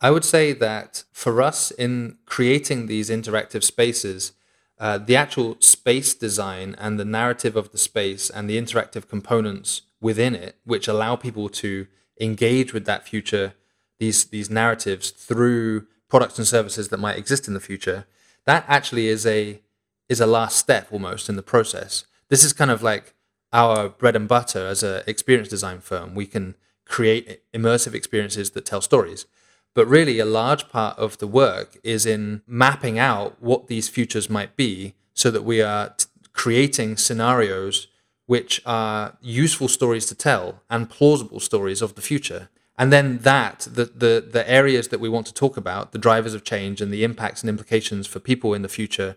I 0.00 0.10
would 0.10 0.24
say 0.24 0.52
that 0.52 1.04
for 1.12 1.40
us 1.40 1.70
in 1.70 2.18
creating 2.26 2.86
these 2.86 3.08
interactive 3.08 3.62
spaces, 3.62 4.32
uh, 4.78 4.98
the 4.98 5.16
actual 5.16 5.56
space 5.60 6.14
design 6.14 6.74
and 6.78 6.98
the 6.98 7.04
narrative 7.04 7.56
of 7.56 7.72
the 7.72 7.78
space 7.78 8.28
and 8.28 8.48
the 8.48 8.60
interactive 8.60 9.08
components 9.08 9.82
within 10.00 10.34
it, 10.34 10.56
which 10.64 10.86
allow 10.86 11.16
people 11.16 11.48
to 11.48 11.86
engage 12.20 12.74
with 12.74 12.84
that 12.84 13.06
future, 13.08 13.54
these 13.98 14.24
these 14.26 14.50
narratives 14.50 15.10
through 15.10 15.86
products 16.08 16.38
and 16.38 16.46
services 16.46 16.88
that 16.88 17.00
might 17.00 17.18
exist 17.18 17.48
in 17.48 17.54
the 17.54 17.60
future, 17.60 18.06
that 18.44 18.64
actually 18.68 19.08
is 19.08 19.26
a 19.26 19.60
is 20.08 20.20
a 20.20 20.26
last 20.26 20.56
step 20.56 20.88
almost 20.90 21.28
in 21.28 21.36
the 21.36 21.42
process. 21.42 22.04
This 22.28 22.44
is 22.44 22.52
kind 22.52 22.70
of 22.70 22.82
like 22.82 23.14
our 23.52 23.88
bread 23.88 24.16
and 24.16 24.28
butter 24.28 24.66
as 24.66 24.82
an 24.82 25.02
experience 25.06 25.48
design 25.48 25.80
firm. 25.80 26.14
We 26.14 26.26
can 26.26 26.54
create 26.84 27.42
immersive 27.52 27.94
experiences 27.94 28.50
that 28.50 28.64
tell 28.64 28.80
stories. 28.80 29.26
But 29.74 29.86
really, 29.86 30.18
a 30.18 30.24
large 30.24 30.68
part 30.70 30.98
of 30.98 31.18
the 31.18 31.26
work 31.26 31.76
is 31.84 32.06
in 32.06 32.42
mapping 32.46 32.98
out 32.98 33.36
what 33.40 33.66
these 33.66 33.88
futures 33.88 34.30
might 34.30 34.56
be 34.56 34.94
so 35.12 35.30
that 35.30 35.44
we 35.44 35.60
are 35.60 35.90
t- 35.90 36.06
creating 36.32 36.96
scenarios 36.96 37.88
which 38.26 38.60
are 38.64 39.16
useful 39.20 39.68
stories 39.68 40.06
to 40.06 40.14
tell 40.14 40.62
and 40.70 40.88
plausible 40.88 41.40
stories 41.40 41.82
of 41.82 41.94
the 41.94 42.02
future. 42.02 42.48
And 42.78 42.92
then 42.92 43.18
that, 43.18 43.60
the, 43.70 43.86
the, 43.86 44.28
the 44.30 44.48
areas 44.50 44.88
that 44.88 45.00
we 45.00 45.08
want 45.08 45.26
to 45.26 45.34
talk 45.34 45.56
about, 45.56 45.92
the 45.92 45.98
drivers 45.98 46.34
of 46.34 46.44
change 46.44 46.80
and 46.80 46.92
the 46.92 47.04
impacts 47.04 47.42
and 47.42 47.48
implications 47.48 48.06
for 48.06 48.20
people 48.20 48.52
in 48.52 48.62
the 48.62 48.68
future, 48.68 49.16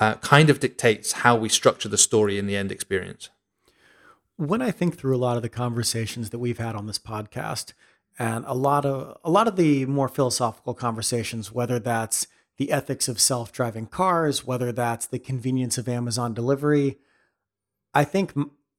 uh, 0.00 0.14
kind 0.14 0.48
of 0.48 0.58
dictates 0.58 1.12
how 1.12 1.36
we 1.36 1.48
structure 1.48 1.88
the 1.88 1.98
story 1.98 2.38
in 2.38 2.46
the 2.46 2.56
end 2.56 2.72
experience. 2.72 3.28
When 4.36 4.62
I 4.62 4.70
think 4.70 4.96
through 4.96 5.14
a 5.14 5.18
lot 5.18 5.36
of 5.36 5.42
the 5.42 5.48
conversations 5.48 6.30
that 6.30 6.38
we've 6.38 6.58
had 6.58 6.74
on 6.74 6.86
this 6.86 6.98
podcast, 6.98 7.74
and 8.18 8.44
a 8.46 8.54
lot 8.54 8.84
of 8.86 9.18
a 9.24 9.30
lot 9.30 9.48
of 9.48 9.56
the 9.56 9.86
more 9.86 10.08
philosophical 10.08 10.74
conversations, 10.74 11.52
whether 11.52 11.78
that's 11.78 12.26
the 12.56 12.70
ethics 12.70 13.08
of 13.08 13.20
self-driving 13.20 13.86
cars, 13.86 14.46
whether 14.46 14.70
that's 14.70 15.06
the 15.06 15.18
convenience 15.18 15.78
of 15.78 15.88
Amazon 15.88 16.32
delivery, 16.32 16.98
I 17.92 18.04
think 18.04 18.32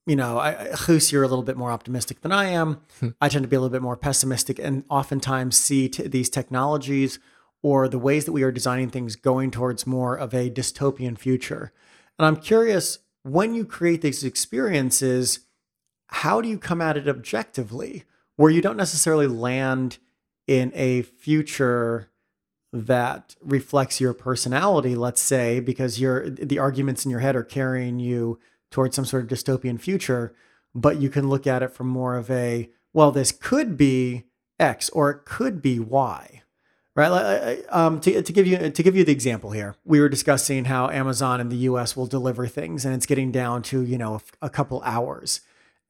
you 0.05 0.15
know, 0.15 0.37
I, 0.37 0.53
Guus, 0.73 1.11
you're 1.11 1.23
a 1.23 1.27
little 1.27 1.43
bit 1.43 1.57
more 1.57 1.71
optimistic 1.71 2.21
than 2.21 2.31
I 2.31 2.45
am. 2.45 2.81
Hmm. 2.99 3.09
I 3.19 3.29
tend 3.29 3.43
to 3.43 3.49
be 3.49 3.55
a 3.55 3.59
little 3.59 3.71
bit 3.73 3.81
more 3.81 3.97
pessimistic, 3.97 4.59
and 4.59 4.83
oftentimes 4.89 5.57
see 5.57 5.89
t- 5.89 6.07
these 6.07 6.29
technologies 6.29 7.19
or 7.63 7.87
the 7.87 7.97
ways 7.97 8.25
that 8.25 8.31
we 8.31 8.43
are 8.43 8.51
designing 8.51 8.89
things 8.89 9.15
going 9.15 9.49
towards 9.49 9.87
more 9.87 10.15
of 10.15 10.33
a 10.33 10.51
dystopian 10.51 11.17
future. 11.17 11.73
And 12.19 12.25
I'm 12.25 12.37
curious 12.37 12.99
when 13.23 13.55
you 13.55 13.65
create 13.65 14.01
these 14.01 14.23
experiences 14.23 15.39
how 16.09 16.41
do 16.41 16.47
you 16.47 16.59
come 16.59 16.81
at 16.81 16.95
it 16.95 17.07
objectively 17.07 18.03
where 18.35 18.51
you 18.51 18.61
don't 18.61 18.77
necessarily 18.77 19.27
land 19.27 19.97
in 20.47 20.71
a 20.75 21.01
future 21.01 22.11
that 22.71 23.35
reflects 23.41 23.99
your 24.01 24.13
personality, 24.13 24.95
let's 24.95 25.21
say, 25.21 25.59
because 25.59 25.99
your 25.99 26.29
the 26.29 26.59
arguments 26.59 27.05
in 27.05 27.11
your 27.11 27.21
head 27.21 27.35
are 27.35 27.43
carrying 27.43 27.99
you 27.99 28.37
towards 28.75 28.93
some 28.93 29.05
sort 29.05 29.23
of 29.23 29.29
dystopian 29.29 29.79
future, 29.79 30.35
but 30.75 30.99
you 30.99 31.09
can 31.09 31.29
look 31.29 31.47
at 31.47 31.63
it 31.63 31.71
from 31.71 31.87
more 31.87 32.17
of 32.17 32.29
a 32.29 32.69
well, 32.91 33.11
this 33.11 33.31
could 33.31 33.77
be 33.77 34.25
X 34.59 34.89
or 34.89 35.09
it 35.09 35.25
could 35.25 35.61
be 35.61 35.79
Y. 35.79 36.41
Right. 36.93 37.61
Um, 37.69 37.99
to, 38.01 38.21
to 38.21 38.33
give 38.33 38.47
you 38.47 38.69
to 38.69 38.83
give 38.83 38.95
you 38.95 39.03
the 39.03 39.11
example 39.11 39.51
here, 39.51 39.75
we 39.83 39.99
were 39.99 40.09
discussing 40.09 40.65
how 40.65 40.89
Amazon 40.89 41.41
in 41.41 41.49
the 41.49 41.57
U.S. 41.69 41.95
will 41.95 42.05
deliver 42.05 42.47
things, 42.47 42.85
and 42.85 42.93
it's 42.93 43.05
getting 43.05 43.31
down 43.31 43.63
to 43.63 43.81
you 43.81 43.97
know 43.97 44.21
a 44.41 44.49
couple 44.49 44.81
hours, 44.83 45.41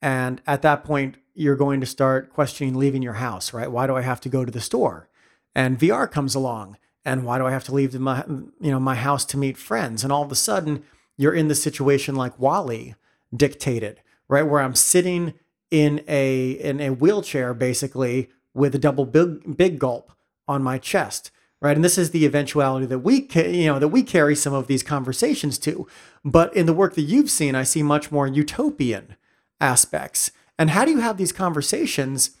and 0.02 0.40
at 0.46 0.62
that 0.62 0.84
point, 0.84 1.16
you're 1.34 1.54
going 1.54 1.80
to 1.80 1.86
start 1.86 2.32
questioning 2.32 2.74
leaving 2.74 3.02
your 3.02 3.14
house. 3.14 3.52
Right? 3.52 3.70
Why 3.70 3.86
do 3.86 3.96
I 3.96 4.02
have 4.02 4.20
to 4.22 4.28
go 4.28 4.44
to 4.44 4.50
the 4.50 4.60
store? 4.60 5.08
And 5.54 5.78
VR 5.78 6.10
comes 6.10 6.34
along, 6.34 6.76
and 7.04 7.24
why 7.24 7.38
do 7.38 7.46
I 7.46 7.52
have 7.52 7.64
to 7.64 7.74
leave 7.74 7.94
my 7.94 8.24
you 8.28 8.72
know 8.72 8.80
my 8.80 8.96
house 8.96 9.24
to 9.26 9.36
meet 9.36 9.56
friends? 9.56 10.02
And 10.02 10.12
all 10.12 10.24
of 10.24 10.32
a 10.32 10.36
sudden, 10.36 10.82
you're 11.16 11.34
in 11.34 11.48
the 11.48 11.54
situation 11.54 12.14
like 12.14 12.38
WALL-E 12.38 12.94
dictated, 13.34 14.00
right, 14.28 14.42
where 14.42 14.60
I'm 14.60 14.74
sitting 14.74 15.34
in 15.70 16.04
a 16.06 16.50
in 16.52 16.80
a 16.80 16.90
wheelchair 16.90 17.52
basically 17.52 18.30
with 18.54 18.74
a 18.74 18.78
double 18.78 19.04
big 19.04 19.56
big 19.56 19.78
gulp 19.78 20.12
on 20.46 20.62
my 20.62 20.78
chest 20.78 21.30
right? 21.60 21.74
And 21.74 21.84
this 21.84 21.98
is 21.98 22.10
the 22.10 22.26
eventuality 22.26 22.86
that 22.86 23.00
we 23.00 23.22
ca- 23.22 23.50
you 23.50 23.66
know 23.66 23.78
that 23.78 23.88
we 23.88 24.02
carry 24.02 24.36
some 24.36 24.52
of 24.52 24.66
these 24.66 24.82
conversations 24.82 25.58
to. 25.58 25.86
But 26.24 26.54
in 26.54 26.66
the 26.66 26.72
work 26.72 26.94
that 26.94 27.02
you've 27.02 27.30
seen 27.30 27.54
i 27.54 27.62
see 27.62 27.82
much 27.82 28.12
more 28.12 28.26
utopian 28.26 29.16
aspects. 29.60 30.30
And 30.58 30.70
how 30.70 30.84
do 30.84 30.90
you 30.90 31.00
have 31.00 31.16
these 31.16 31.32
conversations 31.32 32.36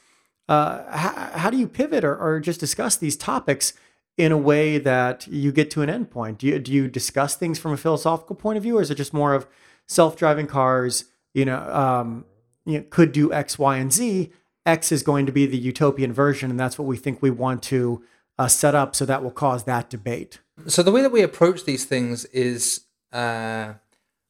uh, 0.48 0.84
how, 0.96 1.30
how 1.38 1.50
do 1.50 1.56
you 1.56 1.66
pivot 1.66 2.04
or, 2.04 2.16
or 2.16 2.38
just 2.38 2.60
discuss 2.60 2.96
these 2.96 3.16
topics 3.16 3.72
in 4.16 4.32
a 4.32 4.36
way 4.38 4.78
that 4.78 5.26
you 5.26 5.52
get 5.52 5.70
to 5.70 5.82
an 5.82 5.90
endpoint 5.90 6.38
do 6.38 6.46
you, 6.46 6.58
do 6.58 6.72
you 6.72 6.88
discuss 6.88 7.36
things 7.36 7.58
from 7.58 7.72
a 7.72 7.76
philosophical 7.76 8.34
point 8.34 8.56
of 8.56 8.62
view 8.62 8.78
or 8.78 8.80
is 8.80 8.90
it 8.90 8.94
just 8.94 9.12
more 9.12 9.34
of 9.34 9.46
self-driving 9.86 10.46
cars 10.46 11.04
you 11.34 11.44
know 11.44 11.58
um, 11.72 12.24
you 12.66 12.78
know, 12.78 12.84
could 12.90 13.12
do 13.12 13.32
X, 13.32 13.58
Y, 13.58 13.76
and 13.78 13.92
Z. 13.92 14.30
X 14.66 14.92
is 14.92 15.02
going 15.02 15.24
to 15.26 15.32
be 15.32 15.46
the 15.46 15.56
utopian 15.56 16.12
version, 16.12 16.50
and 16.50 16.60
that's 16.60 16.78
what 16.78 16.86
we 16.86 16.96
think 16.96 17.22
we 17.22 17.30
want 17.30 17.62
to 17.62 18.02
uh, 18.38 18.48
set 18.48 18.74
up. 18.74 18.94
So 18.94 19.06
that 19.06 19.22
will 19.22 19.30
cause 19.30 19.64
that 19.64 19.88
debate. 19.88 20.40
So 20.66 20.82
the 20.82 20.90
way 20.90 21.00
that 21.00 21.12
we 21.12 21.22
approach 21.22 21.64
these 21.64 21.84
things 21.84 22.24
is, 22.26 22.82
uh, 23.12 23.74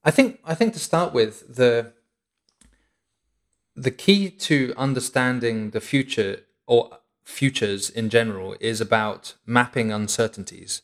I 0.05 0.11
think, 0.11 0.40
I 0.45 0.55
think 0.55 0.75
to 0.75 0.78
start 0.78 1.12
with 1.12 1.57
the 1.57 1.93
the 3.75 3.90
key 3.90 4.31
to 4.31 4.73
understanding 4.76 5.71
the 5.71 5.83
future 5.83 6.40
or 6.66 6.99
futures 7.26 7.90
in 7.90 8.09
general 8.09 8.56
is 8.61 8.80
about 8.80 9.35
mapping 9.45 9.92
uncertainties 9.92 10.80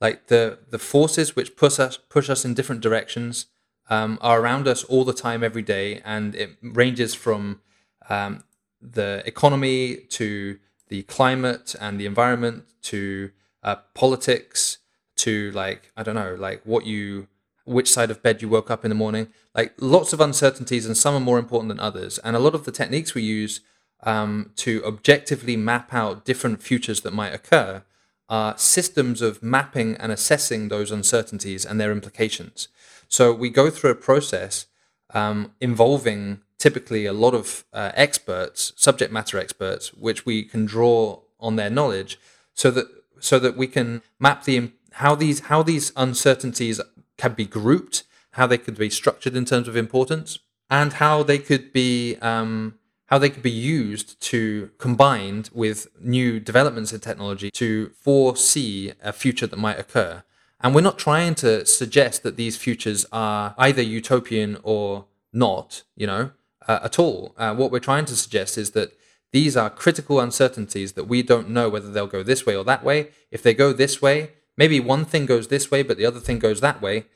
like 0.00 0.26
the 0.28 0.58
the 0.70 0.78
forces 0.78 1.34
which 1.34 1.56
push 1.56 1.80
us 1.80 1.96
push 1.96 2.30
us 2.30 2.44
in 2.44 2.54
different 2.54 2.82
directions 2.82 3.46
um, 3.88 4.18
are 4.20 4.40
around 4.40 4.66
us 4.66 4.84
all 4.84 5.04
the 5.04 5.12
time, 5.12 5.44
every 5.44 5.62
day, 5.62 6.00
and 6.04 6.34
it 6.34 6.50
ranges 6.62 7.14
from 7.14 7.60
um, 8.08 8.42
the 8.80 9.22
economy 9.26 9.96
to 10.10 10.58
the 10.88 11.02
climate 11.04 11.74
and 11.80 12.00
the 12.00 12.06
environment 12.06 12.64
to 12.82 13.30
uh, 13.62 13.76
politics 13.94 14.78
to 15.16 15.50
like 15.52 15.92
I 15.96 16.02
don't 16.02 16.14
know, 16.14 16.34
like 16.38 16.62
what 16.64 16.86
you, 16.86 17.28
which 17.64 17.90
side 17.90 18.10
of 18.10 18.22
bed 18.22 18.42
you 18.42 18.48
woke 18.48 18.70
up 18.70 18.84
in 18.84 18.88
the 18.88 18.94
morning. 18.94 19.28
Like 19.54 19.74
lots 19.78 20.12
of 20.12 20.20
uncertainties, 20.20 20.86
and 20.86 20.96
some 20.96 21.14
are 21.14 21.20
more 21.20 21.38
important 21.38 21.68
than 21.68 21.80
others. 21.80 22.18
And 22.18 22.34
a 22.34 22.40
lot 22.40 22.54
of 22.54 22.64
the 22.64 22.72
techniques 22.72 23.14
we 23.14 23.22
use 23.22 23.60
um, 24.06 24.52
to 24.56 24.82
objectively 24.84 25.56
map 25.56 25.92
out 25.92 26.24
different 26.24 26.62
futures 26.62 27.02
that 27.02 27.12
might 27.12 27.34
occur 27.34 27.82
are 28.28 28.56
systems 28.56 29.20
of 29.20 29.42
mapping 29.42 29.96
and 29.96 30.10
assessing 30.10 30.68
those 30.68 30.90
uncertainties 30.90 31.66
and 31.66 31.78
their 31.80 31.92
implications. 31.92 32.68
So 33.08 33.32
we 33.32 33.50
go 33.50 33.68
through 33.70 33.90
a 33.90 33.96
process 33.96 34.66
um, 35.10 35.52
involving 35.60 36.40
typically 36.58 37.06
a 37.06 37.12
lot 37.12 37.34
of 37.34 37.64
uh, 37.72 37.92
experts, 37.94 38.72
subject 38.76 39.12
matter 39.12 39.38
experts, 39.38 39.92
which 39.92 40.24
we 40.24 40.42
can 40.42 40.66
draw 40.66 41.20
on 41.38 41.56
their 41.56 41.70
knowledge, 41.70 42.18
so 42.54 42.70
that 42.70 42.86
so 43.18 43.38
that 43.38 43.56
we 43.56 43.66
can 43.66 44.02
map 44.18 44.44
the 44.44 44.72
how 44.92 45.14
these 45.14 45.40
how 45.40 45.62
these 45.62 45.92
uncertainties 45.96 46.80
can 47.18 47.34
be 47.34 47.44
grouped, 47.44 48.04
how 48.32 48.46
they 48.46 48.58
could 48.58 48.76
be 48.76 48.90
structured 48.90 49.36
in 49.36 49.44
terms 49.44 49.68
of 49.68 49.76
importance, 49.76 50.38
and 50.70 50.94
how 50.94 51.22
they 51.22 51.38
could 51.38 51.72
be 51.72 52.16
um, 52.16 52.78
how 53.06 53.18
they 53.18 53.30
could 53.30 53.42
be 53.42 53.50
used 53.50 54.20
to 54.20 54.70
combined 54.78 55.50
with 55.52 55.88
new 56.00 56.40
developments 56.40 56.92
in 56.92 57.00
technology 57.00 57.50
to 57.52 57.90
foresee 57.90 58.92
a 59.02 59.12
future 59.12 59.46
that 59.46 59.58
might 59.58 59.78
occur. 59.78 60.24
And 60.60 60.74
we're 60.74 60.80
not 60.80 60.98
trying 60.98 61.34
to 61.36 61.64
suggest 61.66 62.22
that 62.22 62.36
these 62.36 62.56
futures 62.56 63.06
are 63.12 63.54
either 63.58 63.82
utopian 63.82 64.58
or 64.62 65.04
not, 65.32 65.82
you 65.94 66.06
know, 66.06 66.30
uh, 66.66 66.80
at 66.82 66.98
all. 66.98 67.34
Uh, 67.36 67.54
what 67.54 67.70
we're 67.70 67.78
trying 67.78 68.06
to 68.06 68.16
suggest 68.16 68.58
is 68.58 68.72
that 68.72 68.92
these 69.32 69.56
are 69.56 69.68
critical 69.68 70.18
uncertainties 70.18 70.92
that 70.92 71.04
we 71.04 71.22
don't 71.22 71.50
know 71.50 71.68
whether 71.68 71.90
they'll 71.90 72.06
go 72.06 72.22
this 72.22 72.46
way 72.46 72.56
or 72.56 72.64
that 72.64 72.82
way. 72.82 73.10
If 73.30 73.42
they 73.42 73.54
go 73.54 73.72
this 73.72 74.00
way, 74.00 74.32
maybe 74.56 74.80
one 74.80 75.04
thing 75.04 75.26
goes 75.26 75.48
this 75.48 75.70
way, 75.70 75.82
but 75.82 75.98
the 75.98 76.06
other 76.06 76.20
thing 76.20 76.38
goes 76.38 76.60
that 76.60 76.80
way, 76.80 77.06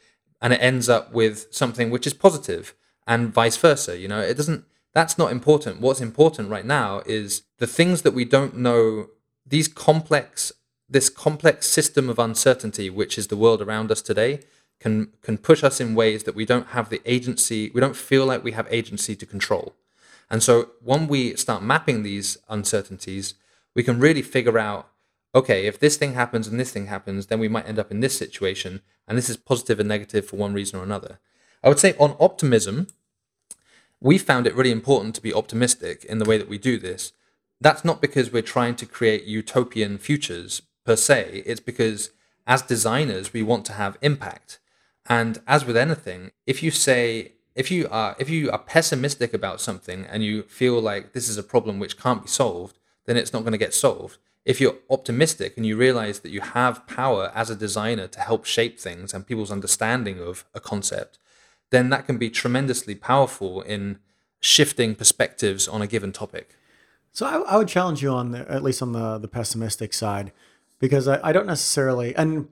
and 0.41 0.53
it 0.53 0.63
ends 0.63 0.89
up 0.89 1.13
with 1.13 1.47
something 1.51 1.91
which 1.91 2.07
is 2.07 2.15
positive, 2.15 2.75
and 3.07 3.33
vice 3.33 3.57
versa. 3.57 3.99
You 3.99 4.09
know, 4.09 4.21
it 4.21 4.37
doesn't. 4.37 4.65
That's 4.93 5.17
not 5.17 5.33
important. 5.33 5.81
What's 5.81 6.01
important 6.01 6.51
right 6.51 6.67
now 6.67 7.03
is 7.07 7.43
the 7.59 7.67
things 7.67 8.03
that 8.03 8.15
we 8.15 8.25
don't 8.25 8.57
know. 8.57 9.09
These 9.47 9.69
complex 9.69 10.53
this 10.91 11.09
complex 11.09 11.69
system 11.69 12.11
of 12.11 12.19
uncertainty, 12.19 12.91
which 12.91 13.17
is 13.17 13.29
the 13.29 13.37
world 13.37 13.63
around 13.63 13.93
us 13.93 14.03
today, 14.03 14.41
can 14.81 15.13
can 15.23 15.39
push 15.39 15.63
us 15.63 15.81
in 15.81 15.95
ways 15.95 16.25
that 16.25 16.35
we 16.35 16.45
don't 16.45 16.69
have 16.69 16.89
the 16.89 17.01
agency, 17.05 17.71
we 17.73 17.81
don't 17.81 17.97
feel 17.97 18.27
like 18.27 18.43
we 18.43 18.53
have 18.53 18.67
agency 18.71 19.15
to 19.15 19.25
control. 19.25 19.75
And 20.29 20.43
so 20.43 20.71
when 20.83 21.07
we 21.07 21.37
start 21.37 21.63
mapping 21.63 22.03
these 22.03 22.39
uncertainties, 22.49 23.35
we 23.75 23.83
can 23.83 24.01
really 24.01 24.23
figure 24.23 24.59
out, 24.59 24.89
okay, 25.35 25.67
if 25.67 25.79
this 25.79 25.97
thing 25.97 26.15
happens 26.15 26.47
and 26.49 26.59
this 26.59 26.73
thing 26.73 26.87
happens, 26.87 27.27
then 27.27 27.39
we 27.39 27.49
might 27.49 27.69
end 27.69 27.79
up 27.79 27.91
in 27.91 28.01
this 28.01 28.19
situation, 28.19 28.81
and 29.07 29.17
this 29.17 29.31
is 29.31 29.37
positive 29.37 29.81
and 29.81 29.89
negative 29.89 30.27
for 30.27 30.37
one 30.37 30.55
reason 30.55 30.79
or 30.79 30.83
another. 30.83 31.19
I 31.63 31.69
would 31.69 31.79
say 31.79 31.95
on 31.99 32.17
optimism, 32.19 32.89
we 34.01 34.19
found 34.19 34.47
it 34.47 34.55
really 34.55 34.71
important 34.71 35.15
to 35.15 35.23
be 35.23 35.35
optimistic 35.35 36.05
in 36.05 36.19
the 36.19 36.25
way 36.25 36.39
that 36.39 36.49
we 36.49 36.59
do 36.59 36.79
this. 36.79 37.13
That's 37.61 37.85
not 37.85 38.01
because 38.01 38.33
we're 38.33 38.43
trying 38.43 38.77
to 38.77 38.87
create 38.87 39.25
utopian 39.25 39.99
futures, 39.99 40.63
per 40.85 40.97
se. 40.97 41.43
It's 41.47 41.61
because 41.61 42.11
as 42.47 42.63
designers, 42.63 43.33
we 43.33 43.43
want 43.43 43.65
to 43.67 43.75
have 43.75 43.99
impact. 44.03 44.59
And 45.09 45.41
as 45.47 45.65
with 45.65 45.77
anything, 45.77 46.31
if 46.47 46.63
you 46.63 46.71
say, 46.71 47.33
if 47.55 47.71
you 47.71 47.89
are 47.91 48.17
if 48.19 48.31
you 48.31 48.51
are 48.51 48.59
pessimistic 48.59 49.35
about 49.35 49.61
something 49.61 50.07
and 50.07 50.25
you 50.25 50.43
feel 50.43 50.81
like 50.81 51.13
this 51.13 51.29
is 51.29 51.37
a 51.37 51.43
problem 51.43 51.79
which 51.79 51.99
can't 51.99 52.23
be 52.23 52.29
solved, 52.29 52.79
then 53.07 53.17
it's 53.17 53.33
not 53.33 53.43
going 53.43 53.53
to 53.53 53.59
get 53.59 53.75
solved. 53.75 54.19
If 54.45 54.61
you're 54.61 54.79
optimistic 54.89 55.57
and 55.57 55.67
you 55.67 55.77
realize 55.77 56.21
that 56.21 56.31
you 56.31 56.41
have 56.41 56.87
power 56.87 57.31
as 57.35 57.51
a 57.51 57.57
designer 57.57 58.07
to 58.09 58.21
help 58.21 58.47
shape 58.47 58.79
things 58.81 59.13
and 59.13 59.27
people's 59.27 59.51
understanding 59.51 60.19
of 60.19 60.45
a 60.55 60.61
concept, 60.61 61.19
then 61.71 61.91
that 61.91 62.07
can 62.07 62.19
be 62.19 62.31
tremendously 62.31 62.95
powerful 62.95 63.63
in 63.63 63.99
shifting 64.41 64.95
perspectives 64.95 65.69
on 65.69 65.83
a 65.83 65.87
given 65.87 66.13
topic. 66.13 66.57
So 67.13 67.27
I, 67.27 67.55
I 67.55 67.57
would 67.57 67.69
challenge 67.69 68.03
you 68.03 68.11
on 68.11 68.31
the, 68.33 68.51
at 68.51 68.63
least 68.63 68.83
on 68.83 68.93
the 68.93 69.19
the 69.19 69.29
pessimistic 69.29 69.93
side 69.93 70.33
because 70.79 71.09
I, 71.09 71.21
I 71.23 71.33
don't 71.33 71.47
necessarily 71.47 72.15
and 72.17 72.49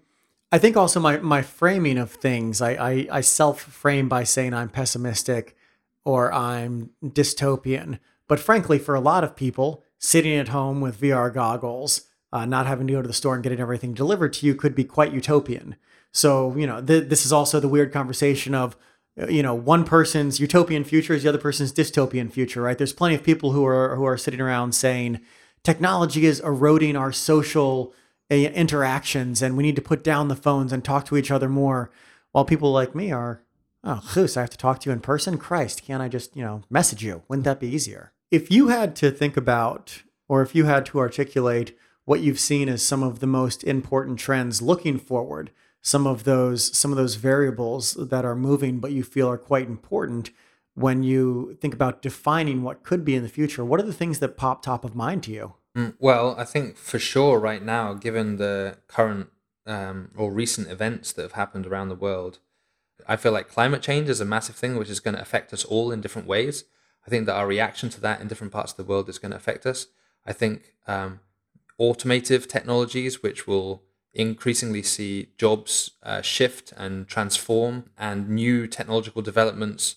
I 0.50 0.58
think 0.58 0.76
also 0.76 1.00
my 1.00 1.18
my 1.18 1.42
framing 1.42 1.98
of 1.98 2.10
things 2.10 2.60
I, 2.60 2.70
I, 2.72 3.08
I 3.10 3.20
self 3.20 3.60
frame 3.60 4.08
by 4.08 4.24
saying 4.24 4.54
I'm 4.54 4.68
pessimistic 4.68 5.56
or 6.04 6.32
I'm 6.32 6.90
dystopian. 7.04 7.98
But 8.28 8.40
frankly, 8.40 8.78
for 8.78 8.94
a 8.94 9.00
lot 9.00 9.24
of 9.24 9.36
people, 9.36 9.82
sitting 9.98 10.34
at 10.36 10.48
home 10.48 10.80
with 10.80 11.00
VR 11.00 11.32
goggles, 11.32 12.02
uh, 12.32 12.44
not 12.44 12.66
having 12.66 12.86
to 12.86 12.92
go 12.92 13.02
to 13.02 13.08
the 13.08 13.14
store 13.14 13.34
and 13.34 13.42
getting 13.42 13.60
everything 13.60 13.94
delivered 13.94 14.32
to 14.34 14.46
you 14.46 14.54
could 14.54 14.74
be 14.74 14.84
quite 14.84 15.12
utopian. 15.12 15.76
So 16.12 16.54
you 16.56 16.66
know 16.66 16.82
th- 16.82 17.08
this 17.08 17.24
is 17.24 17.32
also 17.32 17.60
the 17.60 17.68
weird 17.68 17.92
conversation 17.92 18.54
of 18.54 18.76
Uh, 19.20 19.26
you 19.28 19.42
know 19.42 19.54
one 19.54 19.84
person's 19.84 20.40
utopian 20.40 20.84
future 20.84 21.14
is 21.14 21.22
the 21.22 21.28
other 21.28 21.38
person's 21.38 21.72
dystopian 21.72 22.30
future, 22.30 22.62
right? 22.62 22.78
There's 22.78 22.92
plenty 22.92 23.14
of 23.14 23.22
people 23.22 23.52
who 23.52 23.66
are 23.66 23.96
who 23.96 24.04
are 24.04 24.16
sitting 24.16 24.40
around 24.40 24.72
saying 24.72 25.20
technology 25.62 26.26
is 26.26 26.40
eroding 26.40 26.96
our 26.96 27.12
social 27.12 27.94
uh, 28.30 28.34
interactions 28.34 29.42
and 29.42 29.56
we 29.56 29.62
need 29.62 29.76
to 29.76 29.82
put 29.82 30.04
down 30.04 30.28
the 30.28 30.36
phones 30.36 30.72
and 30.72 30.84
talk 30.84 31.06
to 31.06 31.16
each 31.16 31.30
other 31.30 31.48
more 31.48 31.90
while 32.32 32.44
people 32.44 32.70
like 32.70 32.94
me 32.94 33.10
are 33.10 33.42
oh 33.84 34.00
Guus, 34.12 34.36
i 34.36 34.40
have 34.40 34.50
to 34.50 34.58
talk 34.58 34.80
to 34.80 34.90
you 34.90 34.92
in 34.92 35.00
person? 35.00 35.38
Christ 35.38 35.82
can't 35.84 36.02
i 36.02 36.08
just 36.08 36.36
you 36.36 36.42
know 36.42 36.62
message 36.70 37.02
you? 37.02 37.22
Wouldn't 37.28 37.44
that 37.44 37.60
be 37.60 37.68
easier? 37.68 38.12
If 38.30 38.50
you 38.50 38.68
had 38.68 38.94
to 38.96 39.10
think 39.10 39.36
about 39.36 40.02
or 40.28 40.42
if 40.42 40.54
you 40.54 40.66
had 40.66 40.84
to 40.86 40.98
articulate 40.98 41.76
what 42.04 42.20
you've 42.20 42.40
seen 42.40 42.68
as 42.68 42.82
some 42.82 43.02
of 43.02 43.20
the 43.20 43.26
most 43.26 43.64
important 43.64 44.18
trends 44.18 44.62
looking 44.62 44.98
forward 44.98 45.50
some 45.80 46.06
of 46.06 46.24
those 46.24 46.76
some 46.76 46.90
of 46.90 46.96
those 46.96 47.14
variables 47.14 47.94
that 47.94 48.24
are 48.24 48.36
moving 48.36 48.78
but 48.80 48.92
you 48.92 49.02
feel 49.02 49.28
are 49.28 49.38
quite 49.38 49.66
important 49.66 50.30
when 50.74 51.02
you 51.02 51.56
think 51.60 51.74
about 51.74 52.02
defining 52.02 52.62
what 52.62 52.82
could 52.82 53.04
be 53.04 53.14
in 53.14 53.22
the 53.22 53.28
future 53.28 53.64
what 53.64 53.80
are 53.80 53.84
the 53.86 53.92
things 53.92 54.18
that 54.18 54.36
pop 54.36 54.62
top 54.62 54.84
of 54.84 54.94
mind 54.94 55.22
to 55.22 55.32
you 55.32 55.54
Mm, 55.78 55.94
Well, 56.00 56.34
I 56.36 56.44
think 56.44 56.76
for 56.76 56.98
sure 56.98 57.38
right 57.38 57.62
now, 57.62 57.94
given 57.94 58.36
the 58.36 58.78
current 58.88 59.28
um, 59.64 60.10
or 60.16 60.32
recent 60.32 60.68
events 60.68 61.12
that 61.12 61.22
have 61.22 61.32
happened 61.32 61.66
around 61.66 61.88
the 61.88 61.94
world, 61.94 62.40
I 63.06 63.14
feel 63.16 63.30
like 63.30 63.48
climate 63.48 63.80
change 63.80 64.08
is 64.08 64.20
a 64.20 64.24
massive 64.24 64.56
thing 64.56 64.76
which 64.76 64.90
is 64.90 64.98
going 64.98 65.14
to 65.14 65.22
affect 65.22 65.52
us 65.52 65.64
all 65.64 65.92
in 65.92 66.00
different 66.00 66.26
ways. 66.26 66.64
I 67.06 67.10
think 67.10 67.26
that 67.26 67.36
our 67.36 67.46
reaction 67.46 67.90
to 67.90 68.00
that 68.00 68.20
in 68.20 68.26
different 68.26 68.52
parts 68.52 68.72
of 68.72 68.76
the 68.76 68.84
world 68.84 69.08
is 69.08 69.18
going 69.18 69.30
to 69.30 69.36
affect 69.36 69.66
us. 69.66 69.86
I 70.26 70.32
think 70.32 70.74
um, 70.88 71.20
automotive 71.78 72.48
technologies, 72.48 73.22
which 73.22 73.46
will 73.46 73.84
increasingly 74.18 74.82
see 74.82 75.28
jobs 75.38 75.92
uh, 76.02 76.20
shift 76.20 76.72
and 76.76 77.08
transform, 77.08 77.84
and 77.96 78.28
new 78.28 78.66
technological 78.66 79.22
developments 79.22 79.96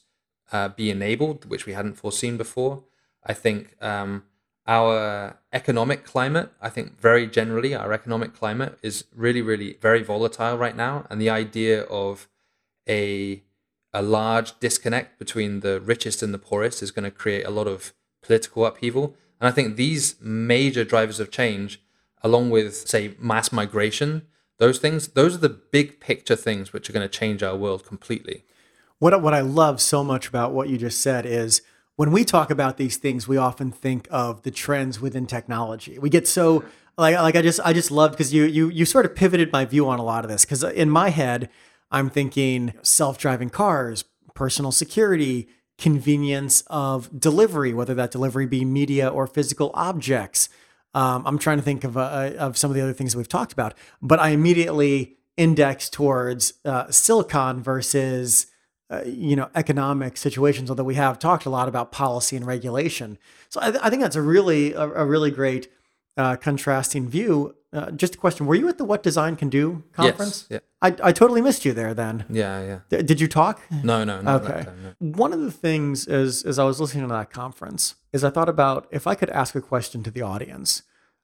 uh, 0.52 0.70
be 0.70 0.90
enabled, 0.90 1.46
which 1.50 1.66
we 1.66 1.74
hadn't 1.74 1.96
foreseen 1.96 2.38
before. 2.38 2.84
I 3.26 3.34
think 3.34 3.76
um, 3.82 4.24
our 4.68 5.38
economic 5.52 6.06
climate, 6.06 6.52
I 6.62 6.70
think 6.70 7.00
very 7.00 7.28
generally, 7.28 7.74
our 7.76 7.92
economic 7.92 8.34
climate 8.34 8.78
is 8.82 9.06
really, 9.14 9.42
really 9.42 9.78
very 9.82 10.04
volatile 10.04 10.58
right 10.58 10.76
now. 10.76 11.06
And 11.10 11.20
the 11.20 11.30
idea 11.30 11.84
of 11.84 12.30
a 12.88 13.44
a 13.94 14.02
large 14.02 14.58
disconnect 14.60 15.20
between 15.20 15.60
the 15.60 15.82
richest 15.82 16.24
and 16.24 16.34
the 16.34 16.38
poorest 16.38 16.82
is 16.82 16.92
going 16.92 17.04
to 17.04 17.12
create 17.12 17.46
a 17.46 17.50
lot 17.50 17.68
of 17.68 17.94
political 18.24 18.66
upheaval. 18.66 19.16
And 19.40 19.50
I 19.50 19.52
think 19.52 19.76
these 19.76 20.16
major 20.22 20.86
drivers 20.86 21.20
of 21.20 21.30
change, 21.30 21.82
along 22.24 22.50
with, 22.50 22.88
say, 22.88 23.16
mass 23.20 23.52
migration, 23.52 24.24
those 24.58 24.80
things, 24.80 25.10
those 25.10 25.36
are 25.36 25.40
the 25.40 25.50
big 25.50 26.00
picture 26.00 26.36
things 26.36 26.72
which 26.72 26.90
are 26.90 26.94
going 26.94 27.08
to 27.08 27.18
change 27.20 27.42
our 27.42 27.56
world 27.56 27.86
completely. 27.86 28.44
What 29.00 29.20
what 29.22 29.34
I 29.34 29.42
love 29.42 29.82
so 29.82 30.04
much 30.04 30.28
about 30.28 30.54
what 30.54 30.70
you 30.70 30.78
just 30.78 31.02
said 31.02 31.26
is 31.26 31.64
when 31.96 32.12
we 32.12 32.24
talk 32.24 32.52
about 32.52 32.78
these 32.78 32.98
things, 32.98 33.28
we 33.28 33.38
often 33.38 33.72
think 33.72 34.08
of 34.12 34.44
the 34.44 34.52
trends 34.52 35.02
within 35.02 35.26
technology. 35.26 35.98
We 35.98 36.10
get 36.10 36.28
so 36.28 36.64
like 36.98 37.16
like 37.16 37.36
I 37.36 37.42
just 37.42 37.60
I 37.64 37.74
just 37.74 37.90
love 37.90 38.12
because 38.12 38.34
you 38.34 38.44
you 38.44 38.70
you 38.70 38.86
sort 38.86 39.06
of 39.06 39.16
pivoted 39.16 39.52
my 39.52 39.66
view 39.66 39.90
on 39.90 39.98
a 39.98 40.04
lot 40.04 40.24
of 40.24 40.30
this 40.30 40.46
because 40.46 40.64
in 40.64 40.90
my 40.90 41.10
head 41.10 41.50
I'm 41.90 42.10
thinking 42.10 42.74
self-driving 42.84 43.50
cars, 43.50 44.04
personal 44.36 44.72
security, 44.72 45.48
convenience 45.78 46.64
of 46.68 47.20
delivery, 47.20 47.74
whether 47.74 47.96
that 47.96 48.12
delivery 48.12 48.46
be 48.46 48.64
media 48.64 49.08
or 49.10 49.26
physical 49.26 49.72
objects. 49.74 50.48
Um, 50.94 51.24
I'm 51.26 51.38
trying 51.38 51.58
to 51.58 51.64
think 51.64 51.84
of 51.84 51.98
uh, 51.98 52.32
of 52.38 52.58
some 52.58 52.70
of 52.70 52.76
the 52.76 52.82
other 52.82 52.94
things 52.94 53.16
we've 53.16 53.28
talked 53.28 53.54
about, 53.54 53.74
but 54.02 54.20
I 54.20 54.30
immediately 54.30 55.18
index 55.38 55.90
towards 55.90 56.54
uh, 56.66 56.92
silicon 56.92 57.64
versus 57.64 58.48
uh, 58.90 59.02
you 59.06 59.36
know 59.36 59.50
economic 59.56 60.18
situations. 60.18 60.70
Although 60.70 60.84
we 60.84 60.96
have 60.96 61.18
talked 61.18 61.46
a 61.46 61.50
lot 61.50 61.68
about 61.70 61.92
policy 61.92 62.36
and 62.36 62.46
regulation, 62.46 63.18
so 63.50 63.62
I, 63.62 63.72
th- 63.72 63.84
I 63.84 63.90
think 63.90 64.02
that's 64.02 64.18
a 64.18 64.22
really 64.22 64.74
a, 64.74 64.82
a 64.82 65.06
really 65.06 65.32
great 65.32 65.72
uh, 66.18 66.36
contrasting 66.36 67.08
view. 67.08 67.56
Uh, 67.74 67.90
just 67.92 68.16
a 68.16 68.18
question: 68.18 68.46
Were 68.46 68.56
you 68.56 68.68
at 68.68 68.78
the 68.78 68.86
What 68.86 69.02
Design 69.02 69.36
Can 69.36 69.50
Do 69.50 69.84
conference? 69.94 70.46
Yes. 70.50 70.62
yeah. 70.82 70.90
I, 71.04 71.10
I 71.10 71.12
totally 71.12 71.42
missed 71.42 71.64
you 71.64 71.74
there. 71.74 71.94
Then 71.94 72.26
Yeah. 72.30 72.62
Yeah. 72.62 72.80
D- 72.90 73.04
did 73.04 73.22
you 73.22 73.28
talk? 73.28 73.62
No. 73.84 74.04
No. 74.04 74.18
Okay. 74.18 74.64
Time, 74.64 74.96
no. 75.00 75.12
One 75.18 75.32
of 75.32 75.40
the 75.42 75.52
things 75.52 76.08
is, 76.08 76.44
as 76.44 76.60
I 76.60 76.66
was 76.66 76.82
listening 76.82 77.08
to 77.08 77.14
that 77.14 77.32
conference 77.32 77.96
is 78.12 78.24
I 78.24 78.30
thought 78.30 78.50
about 78.50 78.88
if 78.92 79.08
I 79.08 79.16
could 79.16 79.30
ask 79.30 79.56
a 79.56 79.62
question 79.62 80.04
to 80.04 80.12
the 80.12 80.22
audience. 80.22 80.84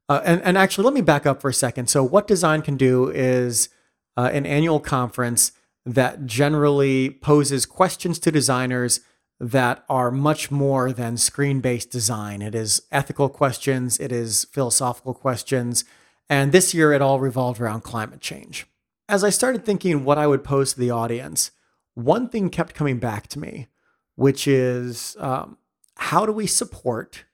Uh, 0.10 0.22
and, 0.24 0.42
and 0.44 0.58
actually, 0.58 0.86
let 0.86 0.94
me 0.94 1.02
back 1.02 1.26
up 1.26 1.42
for 1.42 1.50
a 1.50 1.54
second. 1.54 1.90
So, 1.90 2.02
what 2.02 2.28
Design 2.28 2.62
Can 2.62 2.78
Do 2.78 3.10
is 3.10 3.68
uh, 4.16 4.30
an 4.32 4.46
annual 4.46 4.80
conference 4.80 5.52
that 5.86 6.26
generally 6.26 7.10
poses 7.10 7.66
questions 7.66 8.20
to 8.20 8.32
designers 8.32 9.02
that 9.40 9.84
are 9.90 10.10
much 10.10 10.50
more 10.50 10.92
than 10.92 11.18
screen 11.18 11.60
based 11.60 11.92
design. 11.92 12.42
It 12.42 12.56
is 12.56 12.82
ethical 12.92 13.30
questions, 13.30 14.00
it 14.00 14.12
is 14.12 14.46
philosophical 14.52 15.14
questions. 15.14 15.84
And 16.30 16.52
this 16.52 16.74
year, 16.74 16.92
it 16.92 17.02
all 17.02 17.20
revolved 17.20 17.62
around 17.62 17.82
climate 17.82 18.20
change. 18.20 18.68
As 19.08 19.24
I 19.24 19.30
started 19.30 19.66
thinking 19.66 20.04
what 20.04 20.18
I 20.18 20.28
would 20.28 20.44
pose 20.44 20.74
to 20.74 20.80
the 20.80 20.92
audience, 20.92 21.52
one 21.94 22.28
thing 22.28 22.50
kept 22.50 22.76
coming 22.76 23.00
back 23.00 23.28
to 23.28 23.40
me, 23.40 23.68
which 24.16 24.48
is 24.48 25.16
um, 25.20 25.58
how 25.96 26.26
do 26.26 26.32
we 26.32 26.46
support 26.46 27.26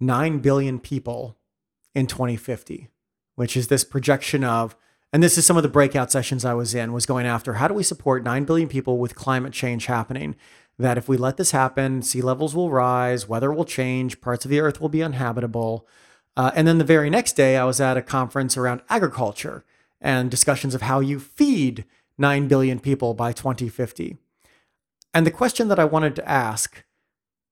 9 0.00 0.38
billion 0.40 0.80
people 0.80 1.36
in 1.94 2.06
2050, 2.06 2.88
which 3.36 3.56
is 3.56 3.68
this 3.68 3.84
projection 3.84 4.42
of, 4.42 4.74
and 5.12 5.22
this 5.22 5.36
is 5.36 5.44
some 5.44 5.56
of 5.56 5.62
the 5.62 5.68
breakout 5.68 6.10
sessions 6.10 6.44
I 6.44 6.54
was 6.54 6.74
in, 6.74 6.92
was 6.92 7.06
going 7.06 7.26
after 7.26 7.54
how 7.54 7.68
do 7.68 7.74
we 7.74 7.82
support 7.82 8.24
9 8.24 8.44
billion 8.44 8.68
people 8.68 8.98
with 8.98 9.14
climate 9.14 9.52
change 9.52 9.86
happening? 9.86 10.34
That 10.78 10.98
if 10.98 11.08
we 11.08 11.16
let 11.16 11.36
this 11.36 11.50
happen, 11.50 12.02
sea 12.02 12.22
levels 12.22 12.56
will 12.56 12.70
rise, 12.70 13.28
weather 13.28 13.52
will 13.52 13.66
change, 13.66 14.20
parts 14.20 14.44
of 14.44 14.50
the 14.50 14.58
earth 14.58 14.80
will 14.80 14.88
be 14.88 15.02
uninhabitable. 15.02 15.86
Uh, 16.36 16.50
and 16.54 16.66
then 16.66 16.78
the 16.78 16.84
very 16.84 17.10
next 17.10 17.34
day, 17.34 17.56
I 17.56 17.64
was 17.64 17.80
at 17.80 17.96
a 17.96 18.02
conference 18.02 18.56
around 18.56 18.82
agriculture 18.88 19.64
and 20.00 20.30
discussions 20.30 20.74
of 20.74 20.82
how 20.82 21.00
you 21.00 21.20
feed 21.20 21.84
9 22.18 22.48
billion 22.48 22.80
people 22.80 23.14
by 23.14 23.32
2050. 23.32 24.16
And 25.14 25.26
the 25.26 25.30
question 25.30 25.68
that 25.68 25.78
I 25.78 25.84
wanted 25.84 26.16
to 26.16 26.28
ask 26.28 26.84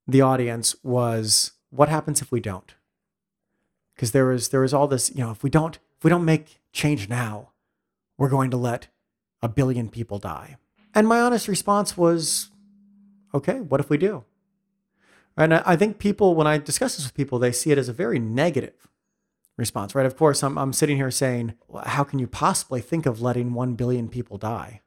the 0.07 0.23
audience 0.23 0.75
was 0.83 1.53
what 1.71 1.89
happens 1.89 2.23
if 2.23 2.33
we 2.33 2.41
don't? 2.41 2.75
Because 3.95 4.13
there 4.13 4.27
was 4.27 4.49
there 4.49 4.63
was 4.63 4.73
all 4.73 4.89
this, 4.89 5.11
you 5.11 5.23
know, 5.23 5.31
if 5.31 5.43
we 5.43 5.51
don't 5.51 5.79
if 5.99 6.05
we 6.05 6.11
don't 6.11 6.25
make 6.25 6.61
change 6.73 7.09
now, 7.09 7.51
we're 8.17 8.29
going 8.29 8.51
to 8.51 8.57
let 8.57 8.89
a 9.43 9.49
billion 9.49 9.89
people 9.89 10.19
die. 10.19 10.57
And 10.95 11.07
my 11.07 11.21
honest 11.21 11.49
response 11.49 11.97
was, 11.97 12.51
okay, 13.35 13.61
what 13.61 13.81
if 13.81 13.91
we 13.91 13.99
do? 13.99 14.25
And 15.37 15.55
I 15.55 15.77
think 15.77 15.99
people, 15.99 16.35
when 16.35 16.47
I 16.47 16.59
discuss 16.59 16.97
this 16.97 17.07
with 17.07 17.15
people, 17.15 17.39
they 17.39 17.53
see 17.53 17.71
it 17.71 17.79
as 17.79 17.89
a 17.89 17.93
very 17.93 18.19
negative 18.19 18.89
response, 19.57 19.95
right? 19.95 20.07
Of 20.07 20.17
course, 20.17 20.43
I'm, 20.43 20.59
I'm 20.59 20.73
sitting 20.73 20.97
here 20.97 21.11
saying, 21.11 21.55
how 21.85 22.05
can 22.05 22.19
you 22.19 22.27
possibly 22.27 22.81
think 22.81 23.07
of 23.07 23.23
letting 23.23 23.55
1 23.55 23.75
billion 23.75 24.09
people 24.09 24.39
die, 24.39 24.81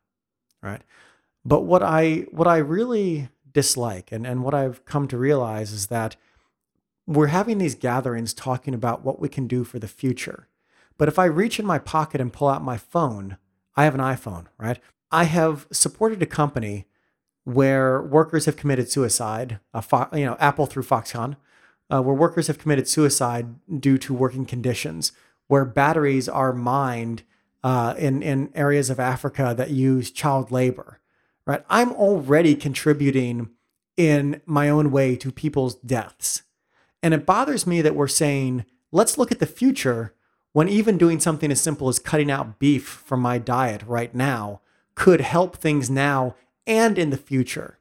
right? 0.62 0.82
But 1.46 1.62
what 1.62 1.84
I 1.84 2.26
what 2.32 2.48
I 2.48 2.58
really 2.58 3.30
dislike 3.52 4.12
and, 4.12 4.26
and 4.26 4.44
what 4.44 4.54
I've 4.54 4.86
come 4.86 5.08
to 5.10 5.18
realize 5.18 5.72
is 5.72 5.88
that 5.88 6.16
we're 7.06 7.28
having 7.28 7.58
these 7.58 7.76
gatherings 7.76 8.34
talking 8.34 8.74
about 8.74 9.04
what 9.04 9.20
we 9.20 9.30
can 9.30 9.48
do 9.48 9.64
for 9.64 9.78
the 9.78 9.88
future. 9.88 10.48
But 10.98 11.08
if 11.08 11.20
I 11.20 11.26
reach 11.26 11.60
in 11.60 11.66
my 11.66 11.80
pocket 11.80 12.22
and 12.22 12.32
pull 12.32 12.48
out 12.48 12.64
my 12.64 12.78
phone, 12.78 13.38
I 13.76 13.84
have 13.84 13.96
an 13.96 14.02
iPhone, 14.02 14.46
right? 14.58 14.80
I 15.12 15.26
have 15.26 15.68
supported 15.72 16.22
a 16.22 16.28
company 16.28 16.86
where 17.44 18.02
workers 18.02 18.46
have 18.46 18.56
committed 18.56 18.90
suicide, 18.90 19.60
Fo- 19.82 20.10
you 20.14 20.26
know, 20.26 20.38
Apple 20.40 20.66
through 20.66 20.84
Foxconn, 20.84 21.36
uh, 21.90 22.02
where 22.02 22.16
workers 22.16 22.48
have 22.48 22.58
committed 22.58 22.88
suicide 22.88 23.56
due 23.80 23.98
to 23.98 24.14
working 24.14 24.46
conditions, 24.46 25.12
where 25.48 25.66
batteries 25.66 26.30
are 26.30 26.54
mined 26.54 27.24
uh, 27.64 27.94
in 27.98 28.22
in 28.22 28.52
areas 28.56 28.90
of 28.90 29.00
Africa 29.00 29.54
that 29.58 29.70
use 29.70 30.12
child 30.12 30.52
labor. 30.52 31.00
Right, 31.46 31.64
I'm 31.70 31.92
already 31.92 32.56
contributing 32.56 33.50
in 33.98 34.42
my 34.46 34.70
own 34.70 34.92
way 34.92 35.16
to 35.18 35.32
people's 35.32 35.76
deaths, 35.76 36.44
and 37.02 37.14
it 37.14 37.26
bothers 37.26 37.68
me 37.68 37.82
that 37.82 37.96
we're 37.96 38.08
saying 38.08 38.66
let's 38.92 39.18
look 39.18 39.32
at 39.32 39.40
the 39.40 39.46
future 39.46 40.14
when 40.54 40.70
even 40.70 40.98
doing 40.98 41.20
something 41.20 41.52
as 41.52 41.60
simple 41.60 41.90
as 41.90 42.00
cutting 42.00 42.32
out 42.32 42.60
beef 42.60 42.86
from 42.86 43.20
my 43.20 43.38
diet 43.38 43.82
right 43.86 44.16
now 44.16 44.62
could 44.96 45.20
help 45.22 45.58
things 45.58 45.90
now 45.90 46.36
and 46.66 46.98
in 46.98 47.10
the 47.10 47.18
future. 47.18 47.80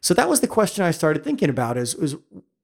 So 0.00 0.14
that 0.14 0.28
was 0.28 0.40
the 0.40 0.48
question 0.48 0.84
I 0.84 0.90
started 0.90 1.22
thinking 1.22 1.48
about 1.48 1.76
is, 1.76 1.94
is 1.94 2.16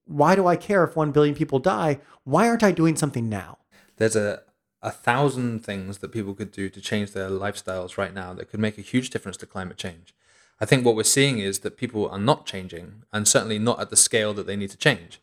why 0.06 0.34
do 0.34 0.46
I 0.46 0.56
care 0.56 0.84
if 0.84 0.96
1 0.96 1.12
billion 1.12 1.34
people 1.34 1.58
die? 1.58 2.00
Why 2.24 2.48
aren't 2.48 2.62
I 2.62 2.72
doing 2.72 2.96
something 2.96 3.28
now? 3.28 3.58
There's 3.96 4.16
a 4.16 4.42
a 4.82 4.90
thousand 4.90 5.64
things 5.64 5.98
that 5.98 6.12
people 6.12 6.34
could 6.34 6.52
do 6.52 6.68
to 6.68 6.80
change 6.80 7.12
their 7.12 7.30
lifestyles 7.30 7.98
right 7.98 8.14
now 8.14 8.32
that 8.32 8.50
could 8.50 8.60
make 8.60 8.78
a 8.78 8.82
huge 8.82 9.10
difference 9.10 9.36
to 9.38 9.46
climate 9.46 9.76
change. 9.76 10.14
I 10.60 10.66
think 10.66 10.84
what 10.84 10.96
we're 10.96 11.04
seeing 11.04 11.38
is 11.38 11.60
that 11.60 11.76
people 11.76 12.08
are 12.08 12.18
not 12.18 12.46
changing, 12.46 13.02
and 13.12 13.26
certainly 13.26 13.58
not 13.58 13.80
at 13.80 13.90
the 13.90 13.96
scale 13.96 14.34
that 14.34 14.46
they 14.46 14.56
need 14.56 14.70
to 14.70 14.76
change. 14.76 15.20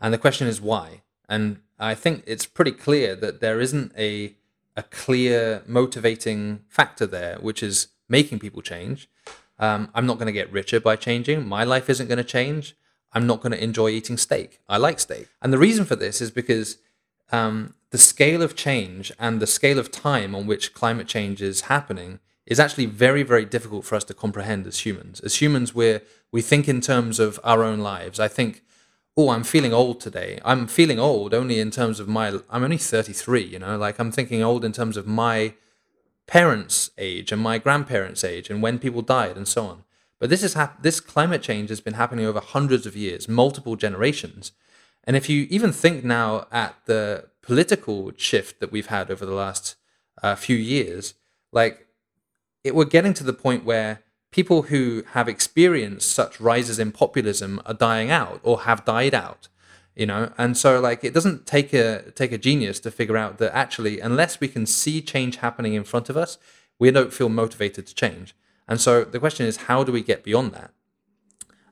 And 0.00 0.12
the 0.12 0.18
question 0.18 0.46
is 0.46 0.60
why. 0.60 1.02
And 1.28 1.60
I 1.78 1.94
think 1.94 2.22
it's 2.26 2.46
pretty 2.46 2.72
clear 2.72 3.14
that 3.16 3.40
there 3.40 3.60
isn't 3.60 3.92
a 3.96 4.34
a 4.76 4.82
clear 4.82 5.62
motivating 5.66 6.64
factor 6.68 7.06
there, 7.06 7.38
which 7.40 7.62
is 7.62 7.88
making 8.08 8.40
people 8.40 8.60
change. 8.60 9.08
Um, 9.58 9.90
I'm 9.94 10.06
not 10.06 10.18
going 10.18 10.26
to 10.26 10.32
get 10.32 10.52
richer 10.52 10.80
by 10.80 10.96
changing. 10.96 11.46
My 11.46 11.64
life 11.64 11.88
isn't 11.88 12.08
going 12.08 12.18
to 12.18 12.24
change. 12.24 12.76
I'm 13.12 13.26
not 13.26 13.40
going 13.40 13.52
to 13.52 13.62
enjoy 13.62 13.90
eating 13.90 14.16
steak. 14.16 14.60
I 14.68 14.76
like 14.76 14.98
steak. 14.98 15.28
And 15.40 15.52
the 15.52 15.58
reason 15.58 15.84
for 15.84 15.96
this 15.96 16.20
is 16.20 16.30
because 16.30 16.78
um, 17.30 17.74
the 17.90 17.98
scale 17.98 18.42
of 18.42 18.56
change 18.56 19.12
and 19.18 19.40
the 19.40 19.46
scale 19.46 19.78
of 19.78 19.92
time 19.92 20.34
on 20.34 20.46
which 20.46 20.74
climate 20.74 21.06
change 21.06 21.40
is 21.40 21.62
happening 21.62 22.18
is 22.46 22.60
actually 22.60 22.86
very, 22.86 23.22
very 23.22 23.44
difficult 23.44 23.84
for 23.84 23.94
us 23.94 24.04
to 24.04 24.14
comprehend 24.14 24.66
as 24.66 24.80
humans. 24.80 25.20
As 25.20 25.40
humans, 25.40 25.74
we 25.74 26.00
we 26.30 26.42
think 26.42 26.68
in 26.68 26.80
terms 26.80 27.20
of 27.20 27.38
our 27.44 27.62
own 27.62 27.78
lives. 27.78 28.18
I 28.18 28.28
think, 28.28 28.62
oh, 29.16 29.30
I'm 29.30 29.44
feeling 29.44 29.72
old 29.72 30.00
today. 30.00 30.40
I'm 30.44 30.66
feeling 30.66 30.98
old 30.98 31.32
only 31.32 31.60
in 31.60 31.70
terms 31.70 32.00
of 32.00 32.08
my. 32.08 32.40
I'm 32.50 32.64
only 32.64 32.76
33. 32.76 33.42
You 33.42 33.58
know, 33.60 33.78
like 33.78 33.98
I'm 33.98 34.12
thinking 34.12 34.42
old 34.42 34.64
in 34.64 34.72
terms 34.72 34.96
of 34.96 35.06
my 35.06 35.54
parents' 36.26 36.90
age 36.98 37.32
and 37.32 37.40
my 37.40 37.58
grandparents' 37.58 38.24
age 38.24 38.50
and 38.50 38.62
when 38.62 38.78
people 38.78 39.02
died 39.02 39.36
and 39.36 39.46
so 39.48 39.66
on. 39.66 39.84
But 40.18 40.30
this 40.30 40.42
is 40.42 40.54
hap- 40.54 40.82
this 40.82 41.00
climate 41.00 41.42
change 41.42 41.68
has 41.68 41.80
been 41.80 41.94
happening 41.94 42.24
over 42.24 42.40
hundreds 42.40 42.86
of 42.86 42.96
years, 42.96 43.28
multiple 43.28 43.76
generations. 43.76 44.52
And 45.04 45.16
if 45.16 45.28
you 45.28 45.46
even 45.50 45.72
think 45.72 46.04
now 46.04 46.46
at 46.50 46.76
the 46.86 47.26
political 47.42 48.12
shift 48.16 48.60
that 48.60 48.72
we've 48.72 48.86
had 48.86 49.10
over 49.10 49.26
the 49.26 49.34
last 49.34 49.76
uh, 50.22 50.34
few 50.34 50.56
years, 50.56 51.14
like 51.52 51.86
it, 52.62 52.74
we're 52.74 52.86
getting 52.86 53.12
to 53.14 53.24
the 53.24 53.34
point 53.34 53.64
where 53.64 54.02
people 54.32 54.62
who 54.62 55.04
have 55.10 55.28
experienced 55.28 56.10
such 56.10 56.40
rises 56.40 56.78
in 56.78 56.90
populism 56.90 57.60
are 57.66 57.74
dying 57.74 58.10
out 58.10 58.40
or 58.42 58.62
have 58.62 58.84
died 58.84 59.14
out 59.14 59.48
you 59.94 60.06
know? 60.06 60.32
And 60.38 60.56
so 60.56 60.80
like 60.80 61.04
it 61.04 61.14
doesn't 61.14 61.46
take 61.46 61.72
a 61.72 62.10
take 62.12 62.32
a 62.32 62.38
genius 62.38 62.80
to 62.80 62.90
figure 62.90 63.16
out 63.16 63.38
that 63.38 63.54
actually 63.54 64.00
unless 64.00 64.40
we 64.40 64.48
can 64.48 64.66
see 64.66 65.00
change 65.00 65.36
happening 65.36 65.74
in 65.74 65.84
front 65.84 66.08
of 66.08 66.16
us 66.16 66.38
we 66.78 66.90
don't 66.90 67.12
feel 67.12 67.28
motivated 67.28 67.86
to 67.86 67.94
change. 67.94 68.34
And 68.66 68.80
so 68.80 69.04
the 69.04 69.20
question 69.20 69.46
is 69.46 69.56
how 69.68 69.84
do 69.84 69.92
we 69.92 70.02
get 70.02 70.24
beyond 70.24 70.52
that? 70.52 70.72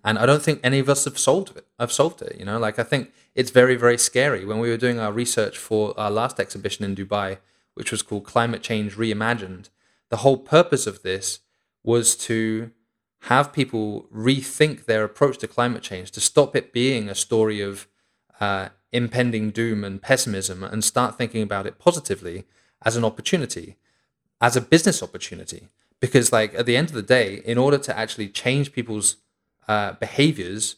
And 0.05 0.19
i 0.19 0.27
don't 0.27 0.43
think 0.43 0.61
any 0.63 0.79
of 0.79 0.89
us 0.89 1.05
have 1.05 1.19
solved 1.19 1.57
it 1.57 1.67
I've 1.79 1.93
solved 1.93 2.23
it 2.23 2.37
you 2.39 2.45
know? 2.45 2.59
Like 2.59 2.79
i 2.79 2.83
think 2.83 3.13
it's 3.35 3.51
very 3.51 3.77
very 3.77 3.99
scary. 3.99 4.45
When 4.45 4.61
we 4.61 4.71
were 4.71 4.77
doing 4.77 4.99
our 4.99 5.13
research 5.13 5.59
for 5.59 5.99
our 5.99 6.11
last 6.11 6.39
exhibition 6.39 6.85
in 6.85 6.97
dubai 6.97 7.39
which 7.75 7.91
was 7.91 8.03
called 8.03 8.25
climate 8.25 8.63
change 8.63 8.97
reimagined 8.97 9.71
the 10.13 10.19
whole 10.19 10.37
purpose 10.37 10.87
of 10.87 11.03
this 11.03 11.41
was 11.83 12.15
to 12.15 12.71
have 13.23 13.53
people 13.53 14.09
rethink 14.15 14.85
their 14.85 15.05
approach 15.05 15.39
to 15.39 15.49
climate 15.49 15.83
change, 15.83 16.11
to 16.11 16.21
stop 16.21 16.57
it 16.57 16.73
being 16.73 17.09
a 17.09 17.15
story 17.15 17.61
of 17.61 17.87
uh, 18.41 18.69
impending 18.91 19.51
doom 19.51 19.85
and 19.85 20.03
pessimism, 20.03 20.63
and 20.63 20.85
start 20.85 21.17
thinking 21.17 21.43
about 21.43 21.67
it 21.67 21.79
positively 21.79 22.45
as 22.85 22.97
an 22.97 23.05
opportunity, 23.05 23.77
as 24.41 24.57
a 24.57 24.61
business 24.61 25.03
opportunity. 25.03 25.69
Because, 26.01 26.33
like, 26.33 26.55
at 26.55 26.67
the 26.67 26.77
end 26.77 26.89
of 26.89 26.95
the 26.95 27.03
day, 27.03 27.43
in 27.45 27.59
order 27.59 27.79
to 27.79 27.97
actually 27.97 28.29
change 28.29 28.73
people's 28.73 29.17
uh, 29.69 29.93
behaviors, 29.93 30.77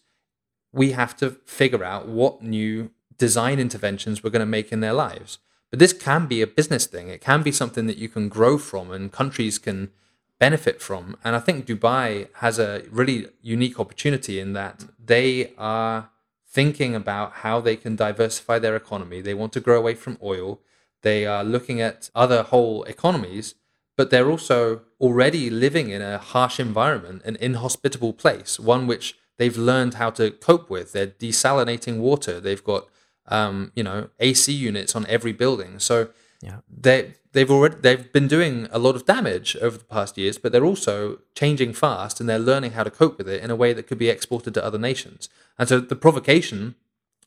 we 0.71 0.93
have 0.93 1.17
to 1.17 1.31
figure 1.47 1.83
out 1.83 2.07
what 2.07 2.43
new 2.43 2.91
design 3.17 3.59
interventions 3.59 4.23
we're 4.23 4.31
going 4.31 4.41
to 4.41 4.47
make 4.47 4.71
in 4.71 4.81
their 4.81 4.93
lives. 4.93 5.39
But 5.71 5.79
this 5.79 5.93
can 5.93 6.27
be 6.27 6.43
a 6.43 6.47
business 6.47 6.87
thing. 6.87 7.09
It 7.09 7.21
can 7.21 7.43
be 7.43 7.51
something 7.51 7.87
that 7.87 7.97
you 7.97 8.09
can 8.09 8.29
grow 8.29 8.59
from, 8.59 8.91
and 8.91 9.11
countries 9.11 9.59
can 9.59 9.91
benefit 10.39 10.83
from. 10.83 11.17
And 11.25 11.35
I 11.35 11.41
think 11.41 11.65
Dubai 11.65 12.29
has 12.35 12.59
a 12.59 12.83
really 12.91 13.29
unique 13.41 13.81
opportunity 13.81 14.39
in 14.39 14.53
that 14.53 14.85
they 15.03 15.53
are 15.57 16.11
thinking 16.55 16.95
about 16.95 17.33
how 17.45 17.61
they 17.61 17.75
can 17.75 17.97
diversify 17.97 18.61
their 18.61 18.77
economy. 18.77 19.21
They 19.21 19.35
want 19.35 19.53
to 19.55 19.61
grow 19.61 19.77
away 19.77 19.95
from 19.95 20.19
oil. 20.23 20.61
They 21.03 21.27
are 21.27 21.43
looking 21.43 21.81
at 21.81 22.11
other 22.15 22.45
whole 22.45 22.85
economies, 22.85 23.57
but 23.97 24.11
they're 24.11 24.31
also 24.31 24.83
already 25.01 25.51
living 25.51 25.91
in 25.91 26.01
a 26.01 26.19
harsh 26.19 26.61
environment, 26.61 27.23
an 27.25 27.37
inhospitable 27.41 28.13
place, 28.13 28.61
one 28.61 28.87
which 28.87 29.17
they've 29.37 29.57
learned 29.57 29.95
how 29.95 30.11
to 30.11 30.31
cope 30.31 30.71
with. 30.71 30.93
They're 30.93 31.09
desalinating 31.09 31.99
water. 31.99 32.39
They've 32.39 32.63
got 32.63 32.87
um, 33.27 33.73
you 33.75 33.83
know 33.83 34.11
AC 34.21 34.53
units 34.53 34.95
on 34.95 35.07
every 35.07 35.33
building. 35.33 35.81
So 35.81 36.11
Yeah. 36.45 36.59
they 36.69 37.15
they've 37.33 37.51
already 37.51 37.77
they've 37.81 38.13
been 38.13 38.29
doing 38.29 38.69
a 38.71 38.79
lot 38.79 38.97
of 38.97 39.07
damage 39.07 39.57
over 39.57 39.79
the 39.79 39.85
past 39.85 40.19
years, 40.19 40.37
but 40.37 40.53
they're 40.53 40.65
also 40.65 41.21
changing 41.35 41.73
fast 41.73 42.21
and 42.21 42.29
they're 42.29 42.39
learning 42.39 42.73
how 42.73 42.85
to 42.85 42.91
cope 42.91 43.17
with 43.17 43.29
it 43.29 43.43
in 43.43 43.51
a 43.51 43.57
way 43.57 43.73
that 43.73 43.87
could 43.87 43.97
be 43.99 44.11
exported 44.11 44.53
to 44.55 44.65
other 44.65 44.79
nations. 44.79 45.31
And 45.59 45.69
so 45.69 45.81
the 45.81 45.97
provocation 45.97 46.75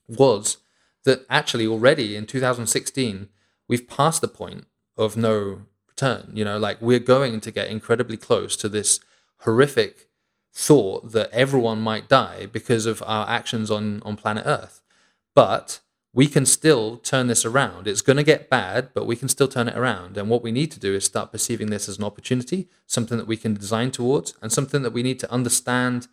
was 0.07 0.57
that 1.03 1.25
actually 1.29 1.65
already 1.65 2.15
in 2.15 2.27
2016 2.27 3.29
we've 3.67 3.87
passed 3.87 4.21
the 4.21 4.27
point 4.27 4.67
of 4.95 5.17
no 5.17 5.61
return. 5.87 6.31
You 6.33 6.45
know, 6.45 6.59
like 6.59 6.79
we're 6.79 6.99
going 6.99 7.39
to 7.41 7.51
get 7.51 7.69
incredibly 7.69 8.17
close 8.17 8.55
to 8.57 8.69
this 8.69 8.99
horrific 9.39 10.09
thought 10.53 11.11
that 11.11 11.31
everyone 11.31 11.81
might 11.81 12.07
die 12.07 12.45
because 12.45 12.85
of 12.85 13.03
our 13.05 13.27
actions 13.27 13.71
on 13.71 14.01
on 14.03 14.15
planet 14.15 14.43
Earth. 14.45 14.81
But 15.33 15.79
we 16.17 16.25
can 16.25 16.47
still 16.47 16.97
turn 16.97 17.27
this 17.27 17.45
around. 17.45 17.87
It's 17.87 18.01
going 18.01 18.17
to 18.17 18.23
get 18.23 18.49
bad, 18.49 18.89
but 18.95 19.05
we 19.05 19.15
can 19.15 19.29
still 19.29 19.47
turn 19.47 19.67
it 19.67 19.77
around. 19.77 20.17
And 20.17 20.31
what 20.31 20.41
we 20.41 20.51
need 20.51 20.71
to 20.71 20.79
do 20.79 20.95
is 20.95 21.05
start 21.05 21.31
perceiving 21.31 21.69
this 21.69 21.87
as 21.87 21.99
an 21.99 22.03
opportunity, 22.03 22.67
something 22.87 23.19
that 23.19 23.27
we 23.27 23.37
can 23.37 23.53
design 23.53 23.91
towards, 23.91 24.33
and 24.41 24.51
something 24.51 24.81
that 24.81 24.93
we 24.93 25.03
need 25.03 25.19
to 25.19 25.31
understand 25.31 26.07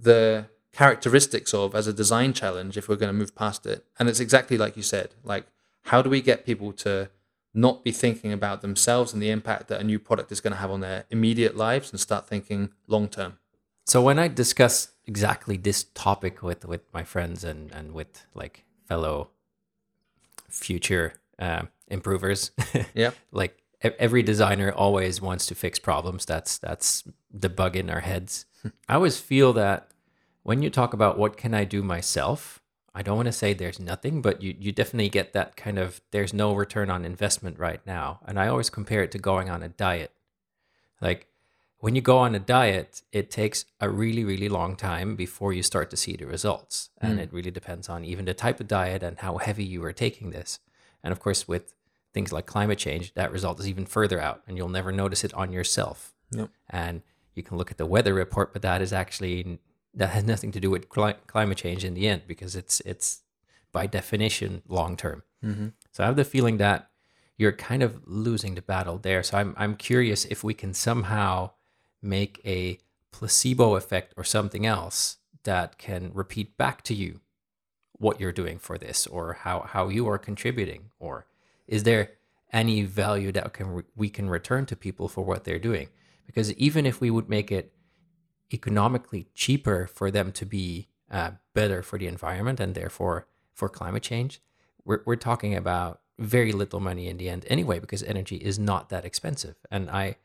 the 0.00 0.46
characteristics 0.72 1.52
of 1.52 1.74
as 1.74 1.86
a 1.86 1.92
design 1.92 2.32
challenge 2.32 2.78
if 2.78 2.88
we're 2.88 2.96
going 2.96 3.12
to 3.12 3.18
move 3.18 3.34
past 3.34 3.66
it. 3.66 3.84
And 3.98 4.08
it's 4.08 4.20
exactly 4.20 4.56
like 4.56 4.74
you 4.74 4.82
said, 4.82 5.10
like 5.22 5.44
how 5.82 6.00
do 6.00 6.08
we 6.08 6.22
get 6.22 6.46
people 6.46 6.72
to 6.84 7.10
not 7.52 7.84
be 7.84 7.92
thinking 7.92 8.32
about 8.32 8.62
themselves 8.62 9.12
and 9.12 9.22
the 9.22 9.28
impact 9.28 9.68
that 9.68 9.82
a 9.82 9.84
new 9.84 9.98
product 9.98 10.32
is 10.32 10.40
going 10.40 10.54
to 10.54 10.60
have 10.60 10.70
on 10.70 10.80
their 10.80 11.04
immediate 11.10 11.58
lives 11.58 11.90
and 11.90 12.00
start 12.00 12.26
thinking 12.26 12.70
long 12.86 13.06
term. 13.06 13.38
So 13.84 14.00
when 14.00 14.18
I 14.18 14.28
discuss 14.28 14.92
exactly 15.04 15.58
this 15.58 15.84
topic 15.92 16.42
with 16.42 16.64
with 16.64 16.80
my 16.94 17.04
friends 17.04 17.44
and 17.44 17.70
and 17.72 17.92
with 17.92 18.24
like 18.32 18.64
fellow 18.88 19.28
future 20.52 21.14
uh, 21.38 21.62
improvers, 21.88 22.50
Yeah. 22.94 23.10
like 23.32 23.58
every 23.80 24.22
designer 24.22 24.70
always 24.70 25.20
wants 25.20 25.46
to 25.46 25.54
fix 25.56 25.78
problems. 25.78 26.24
That's 26.24 26.58
that's 26.58 27.02
the 27.32 27.48
bug 27.48 27.76
in 27.76 27.90
our 27.90 28.00
heads. 28.00 28.46
I 28.88 28.94
always 28.94 29.18
feel 29.18 29.52
that 29.54 29.88
when 30.44 30.62
you 30.62 30.70
talk 30.70 30.92
about 30.94 31.18
what 31.18 31.36
can 31.36 31.54
I 31.54 31.64
do 31.64 31.82
myself, 31.82 32.60
I 32.94 33.02
don't 33.02 33.16
want 33.16 33.26
to 33.26 33.32
say 33.32 33.54
there's 33.54 33.80
nothing, 33.80 34.22
but 34.22 34.42
you 34.42 34.54
you 34.58 34.70
definitely 34.70 35.08
get 35.08 35.32
that 35.32 35.56
kind 35.56 35.78
of 35.78 36.00
there's 36.12 36.32
no 36.34 36.54
return 36.54 36.90
on 36.90 37.04
investment 37.04 37.58
right 37.58 37.80
now. 37.86 38.20
And 38.26 38.38
I 38.38 38.48
always 38.48 38.70
compare 38.70 39.02
it 39.02 39.10
to 39.12 39.18
going 39.18 39.50
on 39.50 39.62
a 39.62 39.68
diet. 39.68 40.12
Like 41.00 41.26
when 41.82 41.96
you 41.96 42.00
go 42.00 42.18
on 42.18 42.32
a 42.36 42.38
diet, 42.38 43.02
it 43.10 43.28
takes 43.28 43.64
a 43.80 43.90
really, 43.90 44.22
really 44.22 44.48
long 44.48 44.76
time 44.76 45.16
before 45.16 45.52
you 45.52 45.64
start 45.64 45.90
to 45.90 45.96
see 45.96 46.14
the 46.14 46.26
results. 46.26 46.90
And 47.00 47.18
mm. 47.18 47.22
it 47.22 47.32
really 47.32 47.50
depends 47.50 47.88
on 47.88 48.04
even 48.04 48.24
the 48.24 48.34
type 48.34 48.60
of 48.60 48.68
diet 48.68 49.02
and 49.02 49.18
how 49.18 49.38
heavy 49.38 49.64
you 49.64 49.82
are 49.82 49.92
taking 49.92 50.30
this. 50.30 50.60
And 51.02 51.10
of 51.10 51.18
course, 51.18 51.48
with 51.48 51.74
things 52.14 52.32
like 52.32 52.46
climate 52.46 52.78
change, 52.78 53.14
that 53.14 53.32
result 53.32 53.58
is 53.58 53.68
even 53.68 53.84
further 53.84 54.20
out 54.20 54.42
and 54.46 54.56
you'll 54.56 54.68
never 54.68 54.92
notice 54.92 55.24
it 55.24 55.34
on 55.34 55.50
yourself. 55.50 56.14
Yep. 56.30 56.50
And 56.70 57.02
you 57.34 57.42
can 57.42 57.56
look 57.56 57.72
at 57.72 57.78
the 57.78 57.86
weather 57.86 58.14
report, 58.14 58.52
but 58.52 58.62
that 58.62 58.80
is 58.80 58.92
actually, 58.92 59.58
that 59.92 60.10
has 60.10 60.22
nothing 60.22 60.52
to 60.52 60.60
do 60.60 60.70
with 60.70 60.88
cli- 60.88 61.16
climate 61.26 61.58
change 61.58 61.84
in 61.84 61.94
the 61.94 62.06
end 62.06 62.22
because 62.28 62.54
it's, 62.54 62.78
it's 62.82 63.22
by 63.72 63.88
definition 63.88 64.62
long 64.68 64.96
term. 64.96 65.24
Mm-hmm. 65.44 65.68
So 65.90 66.04
I 66.04 66.06
have 66.06 66.14
the 66.14 66.24
feeling 66.24 66.58
that 66.58 66.90
you're 67.38 67.50
kind 67.50 67.82
of 67.82 68.00
losing 68.06 68.54
the 68.54 68.62
battle 68.62 68.98
there. 68.98 69.24
So 69.24 69.36
I'm 69.36 69.54
I'm 69.56 69.74
curious 69.74 70.24
if 70.26 70.44
we 70.44 70.54
can 70.54 70.74
somehow 70.74 71.50
make 72.02 72.40
a 72.44 72.78
placebo 73.10 73.76
effect 73.76 74.12
or 74.16 74.24
something 74.24 74.66
else 74.66 75.18
that 75.44 75.78
can 75.78 76.10
repeat 76.12 76.56
back 76.56 76.82
to 76.82 76.94
you 76.94 77.20
what 77.92 78.20
you're 78.20 78.32
doing 78.32 78.58
for 78.58 78.76
this 78.78 79.06
or 79.06 79.34
how 79.34 79.60
how 79.60 79.88
you 79.88 80.08
are 80.08 80.18
contributing 80.18 80.90
or 80.98 81.26
is 81.68 81.84
there 81.84 82.10
any 82.52 82.82
value 82.82 83.30
that 83.30 83.52
can 83.52 83.84
we 83.94 84.08
can 84.08 84.28
return 84.28 84.66
to 84.66 84.74
people 84.74 85.08
for 85.08 85.24
what 85.24 85.44
they're 85.44 85.58
doing 85.58 85.88
because 86.26 86.52
even 86.54 86.86
if 86.86 87.00
we 87.00 87.10
would 87.10 87.28
make 87.28 87.52
it 87.52 87.72
economically 88.52 89.28
cheaper 89.34 89.86
for 89.86 90.10
them 90.10 90.32
to 90.32 90.46
be 90.46 90.88
uh, 91.10 91.32
better 91.54 91.82
for 91.82 91.98
the 91.98 92.06
environment 92.06 92.60
and 92.60 92.74
therefore 92.74 93.26
for 93.52 93.68
climate 93.68 94.02
change, 94.02 94.40
we're, 94.84 95.02
we're 95.04 95.16
talking 95.16 95.54
about 95.54 96.00
very 96.18 96.52
little 96.52 96.80
money 96.80 97.08
in 97.08 97.16
the 97.16 97.28
end 97.28 97.44
anyway, 97.48 97.78
because 97.78 98.02
energy 98.02 98.36
is 98.36 98.58
not 98.58 98.88
that 98.90 99.04
expensive. 99.04 99.56
And 99.70 99.90
I, 99.90 100.16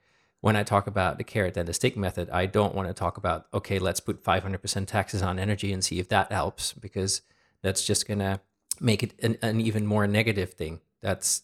when 0.41 0.56
I 0.56 0.63
talk 0.63 0.88
about 0.88 1.17
the 1.17 1.23
carrot 1.23 1.58
and 1.58 1.67
the 1.67 1.73
stick 1.73 1.97
method, 1.97 2.30
I 2.30 2.45
don't 2.45 2.76
want 2.76 2.88
to 2.88 2.93
talk 2.93 3.17
about, 3.17 3.47
okay, 3.54 3.80
let's 3.80 4.00
put 4.00 4.23
500% 4.23 4.88
taxes 4.88 5.21
on 5.21 5.39
energy 5.39 5.73
and 5.73 5.84
see 5.84 6.00
if 6.00 6.10
that 6.10 6.32
helps, 6.32 6.73
because 6.73 7.21
that's 7.62 7.86
just 7.86 8.08
going 8.08 8.19
to 8.19 8.39
make 8.80 9.02
it 9.02 9.13
an, 9.21 9.38
an 9.41 9.60
even 9.60 9.86
more 9.86 10.06
negative 10.06 10.54
thing. 10.54 10.82
That's, 11.02 11.41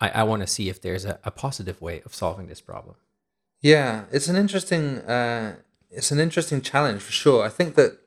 I, 0.00 0.10
I 0.10 0.22
want 0.22 0.42
to 0.42 0.46
see 0.46 0.68
if 0.68 0.80
there's 0.80 1.04
a, 1.04 1.18
a 1.24 1.30
positive 1.30 1.82
way 1.82 2.02
of 2.04 2.14
solving 2.14 2.46
this 2.46 2.60
problem. 2.60 2.96
Yeah, 3.60 4.04
it's 4.10 4.28
an 4.28 4.36
interesting 4.36 4.98
uh, 5.00 5.56
it's 5.90 6.10
an 6.10 6.18
interesting 6.18 6.62
challenge 6.62 7.02
for 7.02 7.12
sure. 7.12 7.44
I 7.44 7.48
think 7.48 7.74
that 7.74 7.98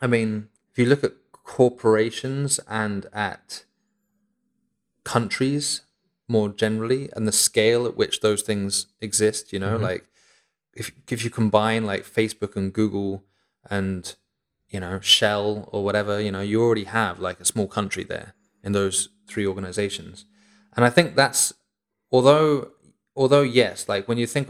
I 0.00 0.06
mean, 0.06 0.48
if 0.70 0.78
you 0.78 0.86
look 0.86 1.04
at 1.04 1.12
corporations 1.32 2.60
and 2.68 3.06
at 3.12 3.64
countries 5.04 5.82
more 6.30 6.48
generally 6.48 7.10
and 7.14 7.26
the 7.26 7.32
scale 7.32 7.86
at 7.86 7.96
which 7.96 8.20
those 8.20 8.42
things 8.42 8.86
exist, 9.00 9.52
you 9.52 9.58
know, 9.58 9.74
mm-hmm. 9.74 9.84
like 9.84 10.04
if 10.74 10.92
if 11.10 11.24
you 11.24 11.30
combine 11.30 11.84
like 11.84 12.04
Facebook 12.04 12.56
and 12.56 12.72
Google 12.72 13.24
and 13.68 14.14
you 14.68 14.80
know 14.80 15.00
Shell 15.00 15.68
or 15.72 15.84
whatever, 15.84 16.20
you 16.20 16.30
know, 16.30 16.40
you 16.40 16.62
already 16.62 16.84
have 16.84 17.18
like 17.18 17.40
a 17.40 17.44
small 17.44 17.66
country 17.66 18.04
there 18.04 18.34
in 18.62 18.72
those 18.72 19.08
three 19.26 19.46
organizations. 19.46 20.24
And 20.76 20.84
I 20.84 20.90
think 20.90 21.16
that's 21.16 21.52
although 22.12 22.70
although 23.16 23.42
yes, 23.42 23.88
like 23.88 24.06
when 24.06 24.18
you 24.18 24.26
think 24.26 24.48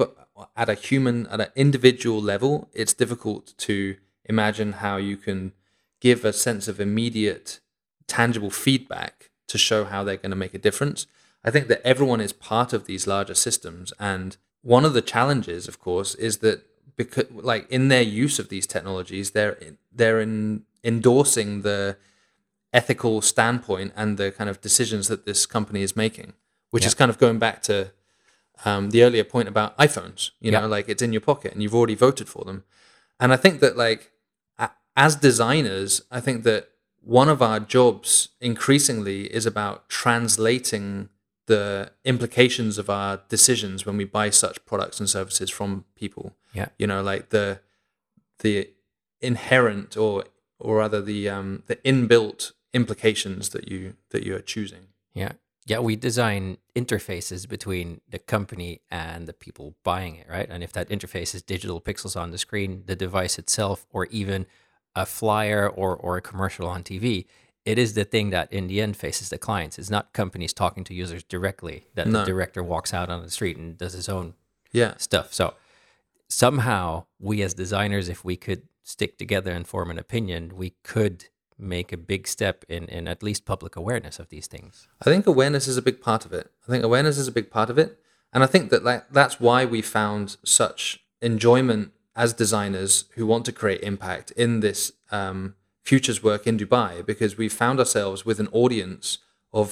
at 0.56 0.68
a 0.68 0.74
human 0.74 1.26
at 1.28 1.40
an 1.40 1.48
individual 1.56 2.20
level, 2.20 2.68
it's 2.74 2.92
difficult 2.92 3.54
to 3.58 3.96
imagine 4.26 4.72
how 4.74 4.96
you 4.96 5.16
can 5.16 5.52
give 6.00 6.24
a 6.24 6.32
sense 6.32 6.68
of 6.68 6.80
immediate 6.80 7.60
tangible 8.06 8.50
feedback 8.50 9.30
to 9.46 9.58
show 9.58 9.84
how 9.84 10.04
they're 10.04 10.16
going 10.16 10.30
to 10.30 10.36
make 10.36 10.54
a 10.54 10.58
difference. 10.58 11.06
I 11.44 11.50
think 11.50 11.68
that 11.68 11.80
everyone 11.86 12.20
is 12.20 12.32
part 12.32 12.72
of 12.72 12.84
these 12.84 13.06
larger 13.06 13.34
systems 13.34 13.92
and 13.98 14.36
one 14.62 14.84
of 14.84 14.92
the 14.92 15.02
challenges 15.02 15.68
of 15.68 15.78
course 15.78 16.14
is 16.16 16.38
that 16.38 16.66
because 16.96 17.30
like 17.30 17.66
in 17.70 17.88
their 17.88 18.02
use 18.02 18.38
of 18.38 18.48
these 18.50 18.66
technologies 18.66 19.30
they're 19.30 19.56
they're 19.92 20.20
in, 20.20 20.64
endorsing 20.84 21.62
the 21.62 21.96
ethical 22.72 23.20
standpoint 23.20 23.92
and 23.96 24.16
the 24.18 24.30
kind 24.30 24.48
of 24.50 24.60
decisions 24.60 25.08
that 25.08 25.24
this 25.26 25.44
company 25.46 25.82
is 25.82 25.96
making, 25.96 26.34
which 26.70 26.84
Yeah. 26.84 26.88
is 26.88 26.94
kind 26.94 27.10
of 27.10 27.18
going 27.18 27.38
back 27.38 27.62
to 27.64 27.90
um, 28.64 28.90
the 28.90 29.02
earlier 29.02 29.24
point 29.24 29.48
about 29.48 29.76
iPhones. 29.78 30.30
You 30.40 30.50
know, 30.52 30.60
Yeah. 30.60 30.66
like 30.66 30.88
it's 30.88 31.02
in 31.02 31.12
your 31.12 31.20
pocket 31.22 31.52
and 31.52 31.62
you've 31.62 31.74
already 31.74 31.94
voted 31.96 32.28
for 32.28 32.44
them. 32.44 32.64
And 33.18 33.32
I 33.32 33.36
think 33.36 33.60
that 33.60 33.76
like 33.76 34.12
as 34.96 35.16
designers, 35.16 36.02
I 36.10 36.20
think 36.20 36.44
that 36.44 36.68
one 37.02 37.28
of 37.28 37.40
our 37.40 37.58
jobs 37.60 38.28
increasingly 38.40 39.32
is 39.34 39.46
about 39.46 39.88
translating 39.88 41.08
the 41.50 41.90
implications 42.04 42.78
of 42.78 42.88
our 42.88 43.20
decisions 43.28 43.84
when 43.84 43.96
we 43.96 44.04
buy 44.04 44.30
such 44.30 44.64
products 44.64 45.00
and 45.00 45.10
services 45.10 45.50
from 45.50 45.84
people. 45.96 46.36
Yeah. 46.54 46.68
You 46.78 46.86
know, 46.86 47.02
like 47.02 47.30
the 47.30 47.58
the 48.38 48.70
inherent 49.20 49.96
or 49.96 50.24
or 50.60 50.76
rather 50.76 51.02
the 51.02 51.28
um 51.28 51.64
the 51.66 51.76
inbuilt 51.76 52.52
implications 52.72 53.48
that 53.48 53.68
you 53.68 53.96
that 54.10 54.22
you 54.22 54.36
are 54.36 54.46
choosing. 54.54 54.84
Yeah. 55.12 55.32
Yeah, 55.66 55.80
we 55.80 55.96
design 55.96 56.58
interfaces 56.74 57.48
between 57.48 58.00
the 58.08 58.18
company 58.18 58.80
and 58.90 59.26
the 59.26 59.32
people 59.32 59.74
buying 59.84 60.16
it, 60.16 60.26
right? 60.28 60.48
And 60.48 60.62
if 60.62 60.72
that 60.72 60.88
interface 60.88 61.34
is 61.34 61.42
digital 61.42 61.80
pixels 61.80 62.20
on 62.20 62.30
the 62.30 62.38
screen, 62.38 62.84
the 62.86 62.96
device 62.96 63.38
itself, 63.38 63.86
or 63.90 64.06
even 64.06 64.46
a 64.96 65.06
flyer 65.06 65.68
or, 65.68 65.94
or 65.94 66.16
a 66.16 66.22
commercial 66.22 66.66
on 66.66 66.82
TV, 66.82 67.26
it 67.64 67.78
is 67.78 67.94
the 67.94 68.04
thing 68.04 68.30
that 68.30 68.52
in 68.52 68.66
the 68.68 68.80
end 68.80 68.96
faces 68.96 69.28
the 69.28 69.38
clients. 69.38 69.78
It's 69.78 69.90
not 69.90 70.12
companies 70.12 70.52
talking 70.52 70.84
to 70.84 70.94
users 70.94 71.22
directly, 71.22 71.86
that 71.94 72.06
No. 72.06 72.20
the 72.20 72.24
director 72.26 72.62
walks 72.62 72.94
out 72.94 73.10
on 73.10 73.22
the 73.22 73.30
street 73.30 73.56
and 73.56 73.76
does 73.76 73.92
his 73.92 74.08
own 74.08 74.34
Yeah. 74.72 74.96
stuff. 74.96 75.32
So 75.34 75.54
somehow 76.28 77.04
we 77.18 77.42
as 77.42 77.54
designers, 77.54 78.08
if 78.08 78.24
we 78.24 78.36
could 78.36 78.62
stick 78.82 79.18
together 79.18 79.52
and 79.52 79.66
form 79.66 79.90
an 79.90 79.98
opinion, 79.98 80.56
we 80.56 80.70
could 80.82 81.26
make 81.58 81.92
a 81.92 81.96
big 81.96 82.26
step 82.26 82.64
in, 82.68 82.84
in 82.86 83.06
at 83.06 83.22
least 83.22 83.44
public 83.44 83.76
awareness 83.76 84.18
of 84.18 84.28
these 84.30 84.46
things. 84.46 84.88
I 85.02 85.04
think 85.04 85.26
awareness 85.26 85.68
is 85.68 85.76
a 85.76 85.82
big 85.82 86.00
part 86.00 86.24
of 86.24 86.32
it. 86.32 86.50
I 86.66 86.70
think 86.70 86.82
awareness 86.84 87.18
is 87.18 87.28
a 87.28 87.32
big 87.32 87.50
part 87.50 87.68
of 87.68 87.78
it, 87.78 87.98
and 88.32 88.42
I 88.42 88.46
think 88.46 88.70
that 88.70 88.82
like 88.84 89.10
that's 89.10 89.38
why 89.38 89.64
we 89.66 89.82
found 89.82 90.38
such 90.44 91.04
enjoyment 91.20 91.92
as 92.16 92.32
designers 92.32 93.04
who 93.14 93.26
want 93.26 93.44
to 93.44 93.52
create 93.52 93.82
impact 93.82 94.30
in 94.32 94.60
this 94.60 94.92
um, 95.10 95.54
futures 95.90 96.22
work 96.30 96.42
in 96.50 96.56
Dubai 96.62 96.92
because 97.12 97.32
we 97.42 97.48
found 97.62 97.76
ourselves 97.82 98.18
with 98.28 98.38
an 98.44 98.48
audience 98.62 99.04
of 99.60 99.68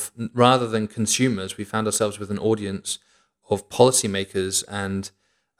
rather 0.46 0.66
than 0.74 0.84
consumers, 0.98 1.50
we 1.60 1.64
found 1.74 1.84
ourselves 1.90 2.16
with 2.20 2.30
an 2.34 2.40
audience 2.50 2.88
of 3.52 3.56
policymakers 3.78 4.54
and 4.84 5.02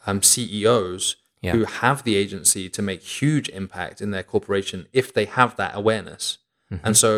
um, 0.07 0.19
CEOs 0.33 1.05
Yeah. 1.47 1.53
who 1.55 1.63
have 1.85 1.99
the 2.09 2.17
agency 2.25 2.65
to 2.77 2.83
make 2.91 3.01
huge 3.21 3.49
impact 3.61 3.97
in 4.05 4.09
their 4.15 4.27
corporation 4.35 4.79
if 5.01 5.07
they 5.17 5.27
have 5.39 5.51
that 5.63 5.73
awareness. 5.83 6.25
And 6.87 6.95
so 7.05 7.13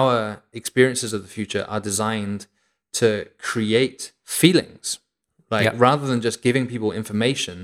our 0.00 0.16
experiences 0.60 1.10
of 1.16 1.20
the 1.24 1.32
future 1.38 1.64
are 1.74 1.82
designed 1.90 2.42
to 3.00 3.08
create 3.50 4.00
feelings. 4.40 4.86
Like 5.54 5.66
Yeah. 5.66 5.74
rather 5.88 6.06
than 6.10 6.20
just 6.28 6.38
giving 6.48 6.64
people 6.74 6.90
information, 7.02 7.56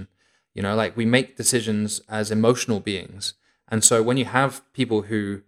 you 0.56 0.62
know, 0.64 0.74
like 0.82 0.92
we 1.00 1.06
make 1.16 1.28
decisions 1.42 1.88
as 2.18 2.26
emotional 2.38 2.80
beings. 2.90 3.22
And 3.70 3.84
so 3.84 4.02
when 4.02 4.16
you 4.16 4.24
have 4.26 4.62
people 4.72 5.02
who 5.02 5.42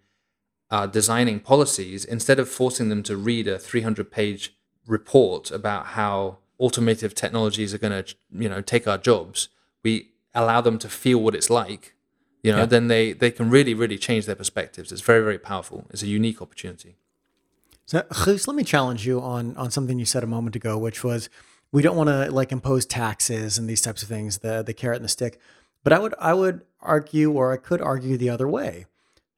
are 0.71 0.87
designing 0.87 1.41
policies, 1.41 2.05
instead 2.05 2.39
of 2.39 2.49
forcing 2.49 2.89
them 2.89 3.03
to 3.05 3.17
read 3.17 3.47
a 3.49 3.59
300 3.59 4.11
page 4.11 4.55
report 4.87 5.51
about 5.51 5.87
how 5.89 6.39
automotive 6.61 7.15
technologies 7.15 7.75
are 7.75 7.79
going 7.79 8.05
to, 8.05 8.15
you 8.33 8.49
know, 8.49 8.61
take 8.61 8.87
our 8.87 8.99
jobs, 8.99 9.49
we 9.83 10.11
allow 10.35 10.61
them 10.61 10.79
to 10.79 10.89
feel 10.89 11.19
what 11.19 11.35
it's 11.35 11.51
like, 11.51 11.95
you 12.43 12.53
know, 12.53 12.59
Yeah. 12.59 12.67
then 12.67 12.89
they, 12.89 13.13
they 13.13 13.31
can 13.31 13.51
really, 13.51 13.75
really 13.75 13.99
change 13.99 14.27
their 14.27 14.35
perspectives. 14.37 14.93
It's 14.93 15.03
very, 15.03 15.23
very 15.23 15.39
powerful. 15.39 15.87
It's 15.91 16.03
a 16.03 16.07
unique 16.07 16.41
opportunity. 16.41 16.97
So, 17.85 18.03
Guus, 18.03 18.47
let 18.47 18.57
me 18.57 18.65
challenge 18.65 19.07
you 19.07 19.21
on 19.21 19.57
on 19.57 19.71
something 19.73 19.99
you 19.99 20.05
said 20.07 20.23
a 20.23 20.27
moment 20.27 20.55
ago, 20.57 20.79
which 20.79 21.03
was 21.05 21.29
we 21.73 21.83
don't 21.83 21.97
want 21.97 22.09
to 22.09 22.31
like 22.31 22.53
impose 22.53 22.87
taxes 22.87 23.59
and 23.59 23.69
these 23.69 23.81
types 23.83 24.03
of 24.03 24.09
things, 24.09 24.39
the 24.39 24.63
the 24.63 24.73
carrot 24.73 24.97
and 24.97 25.05
the 25.05 25.09
stick. 25.11 25.41
But 25.85 25.93
I 25.93 25.99
would 25.99 26.15
I 26.19 26.35
would 26.35 26.63
argue, 26.81 27.33
or 27.33 27.53
I 27.53 27.57
could 27.57 27.81
argue 27.81 28.17
the 28.17 28.31
other 28.31 28.49
way, 28.49 28.87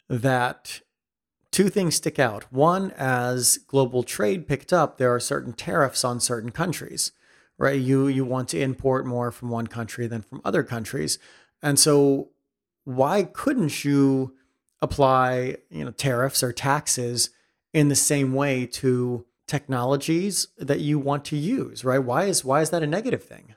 that 0.09 0.81
two 1.51 1.69
things 1.69 1.97
stick 1.97 2.19
out. 2.19 2.53
One, 2.53 2.91
as 2.93 3.59
global 3.59 4.03
trade 4.03 4.47
picked 4.47 4.73
up, 4.73 4.99
there 4.99 5.15
are 5.15 5.21
certain 5.21 5.53
tariffs 5.53 6.05
on 6.05 6.21
certain 6.21 6.51
countries, 6.51 7.13
right? 7.59 7.81
You 7.81 8.09
you 8.09 8.25
want 8.25 8.49
to 8.51 8.61
import 8.61 9.07
more 9.07 9.31
from 9.31 9.51
one 9.51 9.67
country 9.67 10.07
than 10.07 10.23
from 10.23 10.41
other 10.45 10.63
countries, 10.63 11.19
and 11.63 11.79
so 11.79 12.31
why 12.85 13.25
couldn't 13.25 13.85
you 13.85 14.35
apply 14.83 15.57
you 15.71 15.85
know 15.85 15.91
tariffs 15.91 16.43
or 16.43 16.53
taxes 16.53 17.31
in 17.73 17.89
the 17.89 17.97
same 17.97 18.35
way 18.35 18.67
to 18.67 19.25
technologies 19.47 20.49
that 20.59 20.81
you 20.81 20.99
want 20.99 21.25
to 21.25 21.37
use 21.37 21.85
right 21.85 22.01
why 22.01 22.25
is 22.25 22.45
why 22.45 22.61
is 22.61 22.71
that 22.71 22.83
a 22.83 22.87
negative 22.87 23.23
thing 23.23 23.55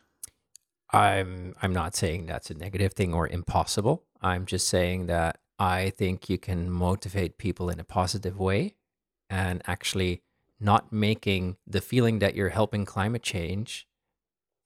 I'm 0.92 1.56
I'm 1.62 1.74
not 1.74 1.96
saying 1.96 2.26
that's 2.26 2.50
a 2.50 2.54
negative 2.54 2.94
thing 2.94 3.14
or 3.14 3.28
impossible. 3.28 4.04
I'm 4.22 4.46
just 4.46 4.68
saying 4.68 5.08
that 5.08 5.40
I 5.60 5.90
think 5.92 6.30
you 6.30 6.38
can 6.38 6.70
motivate 6.70 7.38
people 7.38 7.70
in 7.70 7.80
a 7.80 7.84
positive 7.84 8.38
way 8.40 8.76
and 9.30 9.62
actually 9.68 10.22
not 10.60 10.92
making 10.92 11.58
the 11.68 11.82
feeling 11.82 12.20
that 12.20 12.36
you're 12.36 12.50
helping 12.50 12.86
climate 12.86 13.24
change 13.24 13.88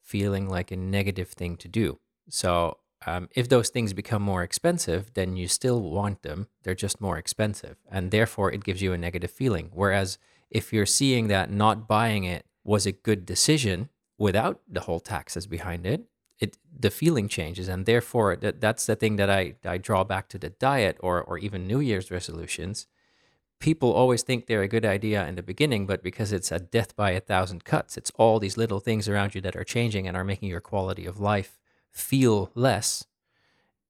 feeling 0.02 0.48
like 0.48 0.72
a 0.72 0.76
negative 0.76 1.30
thing 1.30 1.56
to 1.58 1.68
do. 1.68 2.00
So 2.30 2.78
um, 3.06 3.30
if 3.34 3.50
those 3.50 3.70
things 3.70 3.94
become 3.94 4.22
more 4.22 4.44
expensive, 4.44 5.14
then 5.14 5.36
you 5.36 5.48
still 5.48 5.82
want 5.82 6.22
them. 6.22 6.48
They're 6.64 6.76
just 6.76 7.02
more 7.02 7.18
expensive. 7.18 7.78
And 7.90 8.12
therefore, 8.12 8.52
it 8.52 8.64
gives 8.64 8.82
you 8.82 8.94
a 8.94 8.98
negative 8.98 9.32
feeling. 9.32 9.72
Whereas 9.74 10.18
if 10.50 10.72
you're 10.74 10.86
seeing 10.86 11.28
that 11.28 11.50
not 11.50 11.88
buying 11.88 12.26
it 12.26 12.46
was 12.64 12.86
a 12.86 12.92
good 12.92 13.26
decision 13.26 13.90
without 14.22 14.62
the 14.68 14.82
whole 14.82 15.00
taxes 15.00 15.48
behind 15.48 15.84
it, 15.86 16.04
it 16.40 16.56
the 16.80 16.92
feeling 16.92 17.28
changes. 17.28 17.68
And 17.68 17.88
therefore, 17.88 18.36
that, 18.36 18.62
that's 18.62 18.86
the 18.86 18.96
thing 18.96 19.16
that 19.16 19.32
I, 19.32 19.56
I 19.66 19.80
draw 19.80 20.04
back 20.04 20.30
to 20.30 20.38
the 20.38 20.52
diet 20.52 20.98
or, 21.00 21.24
or 21.24 21.40
even 21.40 21.66
New 21.66 21.80
Year's 21.80 22.12
resolutions. 22.12 22.86
People 23.60 23.92
always 23.92 24.22
think 24.22 24.46
they're 24.46 24.62
a 24.62 24.68
good 24.68 24.86
idea 24.86 25.28
in 25.28 25.36
the 25.36 25.44
beginning, 25.44 25.88
but 25.88 26.04
because 26.04 26.32
it's 26.32 26.52
a 26.52 26.60
death 26.60 26.96
by 26.96 27.12
a 27.12 27.20
thousand 27.20 27.64
cuts, 27.64 27.98
it's 27.98 28.12
all 28.16 28.40
these 28.40 28.58
little 28.58 28.80
things 28.80 29.10
around 29.10 29.34
you 29.34 29.42
that 29.42 29.56
are 29.56 29.64
changing 29.64 30.08
and 30.08 30.16
are 30.16 30.24
making 30.24 30.50
your 30.50 30.62
quality 30.62 31.06
of 31.08 31.20
life 31.20 31.60
feel 31.92 32.52
less, 32.54 33.06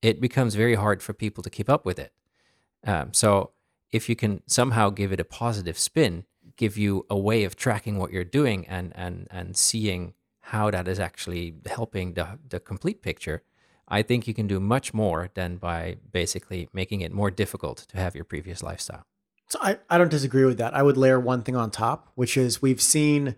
it 0.02 0.22
becomes 0.22 0.56
very 0.56 0.76
hard 0.76 1.04
for 1.04 1.14
people 1.14 1.44
to 1.44 1.50
keep 1.50 1.70
up 1.70 1.86
with 1.86 2.00
it. 2.00 2.14
Um, 2.86 3.14
so 3.14 3.52
if 3.92 4.08
you 4.08 4.16
can 4.16 4.44
somehow 4.48 4.90
give 4.90 5.12
it 5.12 5.20
a 5.20 5.26
positive 5.26 5.78
spin, 5.78 6.24
give 6.56 6.78
you 6.78 7.06
a 7.10 7.18
way 7.18 7.44
of 7.44 7.56
tracking 7.56 7.98
what 7.98 8.12
you're 8.12 8.24
doing 8.24 8.66
and 8.68 8.92
and 8.96 9.28
and 9.30 9.56
seeing 9.56 10.14
how 10.54 10.72
that 10.72 10.88
is 10.88 11.00
actually 11.00 11.54
helping 11.78 12.14
the 12.14 12.26
the 12.54 12.60
complete 12.60 13.02
picture, 13.02 13.38
I 14.00 14.04
think 14.04 14.28
you 14.28 14.34
can 14.34 14.48
do 14.48 14.60
much 14.60 14.94
more 14.94 15.30
than 15.34 15.58
by 15.58 15.98
basically 16.12 16.68
making 16.74 17.02
it 17.02 17.12
more 17.12 17.32
difficult 17.32 17.78
to 17.90 17.98
have 17.98 18.16
your 18.18 18.26
previous 18.26 18.62
lifestyle. 18.70 19.04
So 19.48 19.60
I, 19.62 19.72
I 19.90 19.98
don't 19.98 20.12
disagree 20.12 20.46
with 20.46 20.58
that. 20.60 20.74
I 20.74 20.82
would 20.82 20.98
layer 20.98 21.20
one 21.20 21.42
thing 21.44 21.58
on 21.58 21.72
top, 21.72 22.00
which 22.16 22.38
is 22.38 22.62
we've 22.62 22.82
seen 22.82 23.36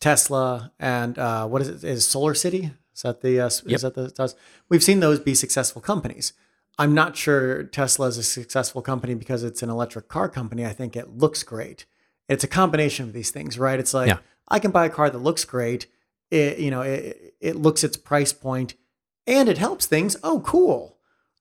Tesla 0.00 0.72
and 0.78 1.18
uh, 1.18 1.46
what 1.46 1.62
is 1.62 1.68
it? 1.68 1.84
Is 1.84 2.04
Solar 2.06 2.34
City? 2.34 2.72
Is 2.94 3.02
that 3.02 3.20
the 3.20 3.40
uh, 3.40 3.50
Yep. 3.66 3.74
is 3.76 3.82
that 3.82 3.94
the 3.94 4.08
does? 4.10 4.34
We've 4.68 4.82
seen 4.82 5.00
those 5.00 5.20
be 5.20 5.34
successful 5.34 5.80
companies. 5.82 6.32
I'm 6.78 6.94
not 6.94 7.16
sure 7.16 7.64
Tesla 7.64 8.06
is 8.08 8.18
a 8.18 8.22
successful 8.22 8.82
company 8.82 9.14
because 9.14 9.44
it's 9.44 9.62
an 9.62 9.70
electric 9.70 10.08
car 10.08 10.28
company. 10.28 10.64
I 10.66 10.72
think 10.72 10.96
it 10.96 11.08
looks 11.16 11.42
great. 11.42 11.86
It's 12.28 12.44
a 12.44 12.48
combination 12.48 13.06
of 13.06 13.12
these 13.12 13.30
things, 13.30 13.58
right? 13.58 13.78
It's 13.78 13.94
like 13.94 14.08
Yeah. 14.08 14.18
I 14.48 14.58
can 14.58 14.70
buy 14.70 14.86
a 14.86 14.90
car 14.90 15.10
that 15.10 15.18
looks 15.18 15.44
great. 15.44 15.86
It 16.32 16.58
you 16.58 16.70
know 16.70 16.82
it, 16.82 17.34
it 17.40 17.56
looks 17.56 17.84
its 17.84 17.96
price 17.96 18.32
point 18.32 18.74
and 19.26 19.48
it 19.48 19.58
helps 19.58 19.86
things. 19.86 20.16
Oh, 20.24 20.40
cool 20.40 20.92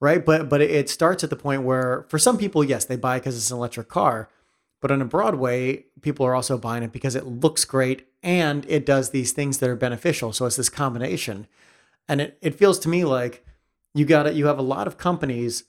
right? 0.02 0.26
But 0.26 0.50
but 0.50 0.60
it 0.60 0.90
starts 0.90 1.24
at 1.24 1.30
the 1.30 1.38
point 1.38 1.64
where 1.64 2.06
for 2.10 2.20
some 2.20 2.38
people, 2.38 2.64
yes, 2.64 2.84
they 2.84 2.98
buy 2.98 3.20
because 3.20 3.38
it's 3.38 3.52
an 3.52 3.58
electric 3.58 3.88
car. 3.88 4.28
But 4.82 4.92
on 4.92 5.02
a 5.02 5.06
broad 5.06 5.36
way, 5.36 5.86
people 6.02 6.26
are 6.26 6.36
also 6.36 6.58
buying 6.58 6.84
it 6.84 6.92
because 6.92 7.16
it 7.16 7.26
looks 7.26 7.64
great 7.64 8.08
and 8.24 8.66
it 8.68 8.84
does 8.86 9.12
these 9.12 9.32
things 9.32 9.60
that 9.60 9.70
are 9.70 9.76
beneficial. 9.76 10.34
So 10.34 10.48
it's 10.48 10.56
this 10.56 10.70
combination. 10.70 11.48
And 12.10 12.20
it, 12.20 12.38
it 12.42 12.56
feels 12.56 12.80
to 12.80 12.90
me 12.90 13.06
like 13.06 13.46
you 13.94 14.06
got 14.06 14.26
it, 14.26 14.34
you 14.34 14.48
have 14.48 14.58
a 14.58 14.64
lot 14.64 14.88
of 14.88 14.98
companies 14.98 15.66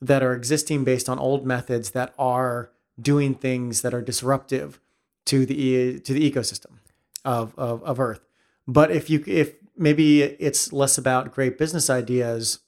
that 0.00 0.22
are 0.22 0.32
existing 0.32 0.82
based 0.82 1.10
on 1.10 1.18
old 1.18 1.46
methods 1.46 1.90
that 1.90 2.14
are 2.18 2.70
doing 2.98 3.34
things 3.34 3.82
that 3.82 3.92
are 3.92 4.00
disruptive 4.00 4.80
to 5.26 5.44
the 5.44 6.00
to 6.00 6.12
the 6.14 6.30
ecosystem 6.30 6.78
of, 7.24 7.54
of, 7.58 7.82
of 7.82 8.00
Earth. 8.00 8.20
But 8.66 8.90
if 8.90 9.10
you 9.10 9.22
if 9.26 9.54
maybe 9.76 10.22
it's 10.22 10.72
less 10.72 10.96
about 10.98 11.32
great 11.32 11.58
business 11.58 11.90
ideas 11.90 12.60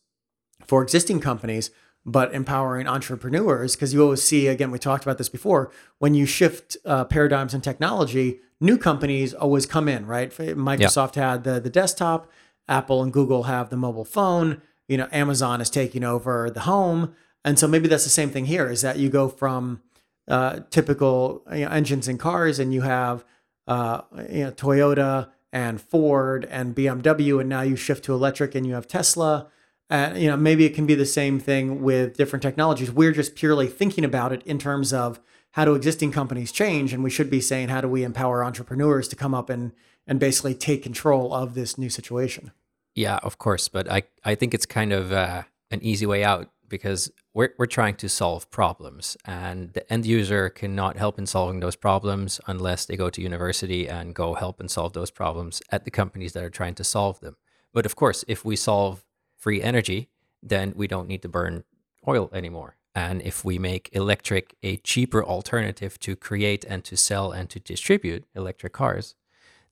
for 0.66 0.82
existing 0.82 1.20
companies, 1.20 1.70
but 2.04 2.32
empowering 2.32 2.86
entrepreneurs. 2.86 3.74
Because 3.74 3.92
you 3.92 4.02
always 4.02 4.22
see, 4.22 4.46
again, 4.46 4.70
we 4.70 4.78
talked 4.78 5.04
about 5.04 5.18
this 5.18 5.28
before, 5.28 5.70
when 5.98 6.14
you 6.14 6.24
shift 6.24 6.76
uh, 6.84 7.04
paradigms 7.04 7.52
in 7.52 7.60
technology, 7.60 8.40
new 8.60 8.78
companies 8.78 9.34
always 9.34 9.66
come 9.66 9.88
in, 9.88 10.06
right? 10.06 10.30
Microsoft 10.30 11.16
had 11.16 11.44
the 11.44 11.60
the 11.60 11.70
desktop, 11.70 12.30
Apple 12.68 13.02
and 13.02 13.12
Google 13.12 13.44
have 13.44 13.70
the 13.70 13.76
mobile 13.76 14.04
phone. 14.04 14.62
You 14.88 14.98
know, 14.98 15.08
Amazon 15.10 15.60
is 15.60 15.68
taking 15.68 16.04
over 16.04 16.48
the 16.48 16.60
home, 16.60 17.14
and 17.44 17.58
so 17.58 17.66
maybe 17.66 17.88
that's 17.88 18.04
the 18.04 18.10
same 18.10 18.30
thing 18.30 18.46
here. 18.46 18.70
Is 18.70 18.82
that 18.82 18.98
you 18.98 19.08
go 19.08 19.28
from 19.28 19.82
uh, 20.28 20.60
typical 20.70 21.42
you 21.52 21.64
know, 21.64 21.70
engines 21.70 22.06
and 22.06 22.20
cars, 22.20 22.60
and 22.60 22.72
you 22.72 22.82
have 22.82 23.24
uh, 23.66 24.02
you 24.30 24.44
know, 24.44 24.52
Toyota 24.52 25.30
and 25.52 25.80
Ford 25.80 26.46
and 26.50 26.74
BMW, 26.74 27.40
and 27.40 27.48
now 27.48 27.62
you 27.62 27.76
shift 27.76 28.04
to 28.04 28.12
electric 28.12 28.54
and 28.54 28.66
you 28.66 28.74
have 28.74 28.86
Tesla. 28.86 29.48
And 29.88 30.18
you 30.20 30.28
know, 30.28 30.36
maybe 30.36 30.64
it 30.64 30.74
can 30.74 30.86
be 30.86 30.94
the 30.94 31.06
same 31.06 31.38
thing 31.38 31.82
with 31.82 32.16
different 32.16 32.42
technologies. 32.42 32.90
We're 32.90 33.12
just 33.12 33.36
purely 33.36 33.68
thinking 33.68 34.04
about 34.04 34.32
it 34.32 34.42
in 34.44 34.58
terms 34.58 34.92
of 34.92 35.20
how 35.52 35.64
do 35.64 35.74
existing 35.74 36.12
companies 36.12 36.52
change, 36.52 36.92
and 36.92 37.02
we 37.02 37.10
should 37.10 37.30
be 37.30 37.40
saying 37.40 37.68
how 37.68 37.80
do 37.80 37.88
we 37.88 38.04
empower 38.04 38.44
entrepreneurs 38.44 39.08
to 39.08 39.16
come 39.16 39.34
up 39.34 39.48
and 39.48 39.72
and 40.06 40.20
basically 40.20 40.54
take 40.54 40.82
control 40.82 41.32
of 41.32 41.54
this 41.54 41.78
new 41.78 41.90
situation. 41.90 42.52
Yeah, 42.94 43.16
of 43.22 43.38
course, 43.38 43.68
but 43.68 43.90
I 43.90 44.02
I 44.24 44.34
think 44.34 44.54
it's 44.54 44.66
kind 44.66 44.92
of 44.92 45.12
uh, 45.12 45.44
an 45.70 45.82
easy 45.82 46.06
way 46.06 46.24
out 46.24 46.50
because 46.68 47.10
we're 47.34 47.50
we're 47.58 47.66
trying 47.66 47.96
to 47.96 48.08
solve 48.08 48.50
problems, 48.50 49.16
and 49.24 49.72
the 49.72 49.90
end 49.92 50.06
user 50.06 50.48
cannot 50.48 50.96
help 50.96 51.18
in 51.18 51.26
solving 51.26 51.60
those 51.60 51.76
problems 51.76 52.40
unless 52.46 52.84
they 52.84 52.96
go 52.96 53.10
to 53.10 53.22
university 53.22 53.88
and 53.88 54.14
go 54.14 54.34
help 54.34 54.60
and 54.60 54.70
solve 54.70 54.92
those 54.92 55.10
problems 55.10 55.62
at 55.70 55.84
the 55.84 55.90
companies 55.90 56.32
that 56.32 56.44
are 56.44 56.50
trying 56.50 56.74
to 56.74 56.84
solve 56.84 57.20
them. 57.20 57.36
But 57.72 57.86
of 57.86 57.96
course, 57.96 58.24
if 58.28 58.44
we 58.44 58.56
solve 58.56 59.04
free 59.36 59.62
energy, 59.62 60.08
then 60.42 60.72
we 60.76 60.86
don't 60.86 61.08
need 61.08 61.22
to 61.22 61.28
burn 61.28 61.64
oil 62.08 62.30
anymore. 62.32 62.76
And 62.94 63.20
if 63.20 63.44
we 63.44 63.58
make 63.58 63.90
electric 63.92 64.54
a 64.62 64.78
cheaper 64.78 65.22
alternative 65.22 66.00
to 66.00 66.16
create 66.16 66.64
and 66.64 66.82
to 66.84 66.96
sell 66.96 67.30
and 67.30 67.50
to 67.50 67.60
distribute 67.60 68.24
electric 68.34 68.72
cars, 68.72 69.14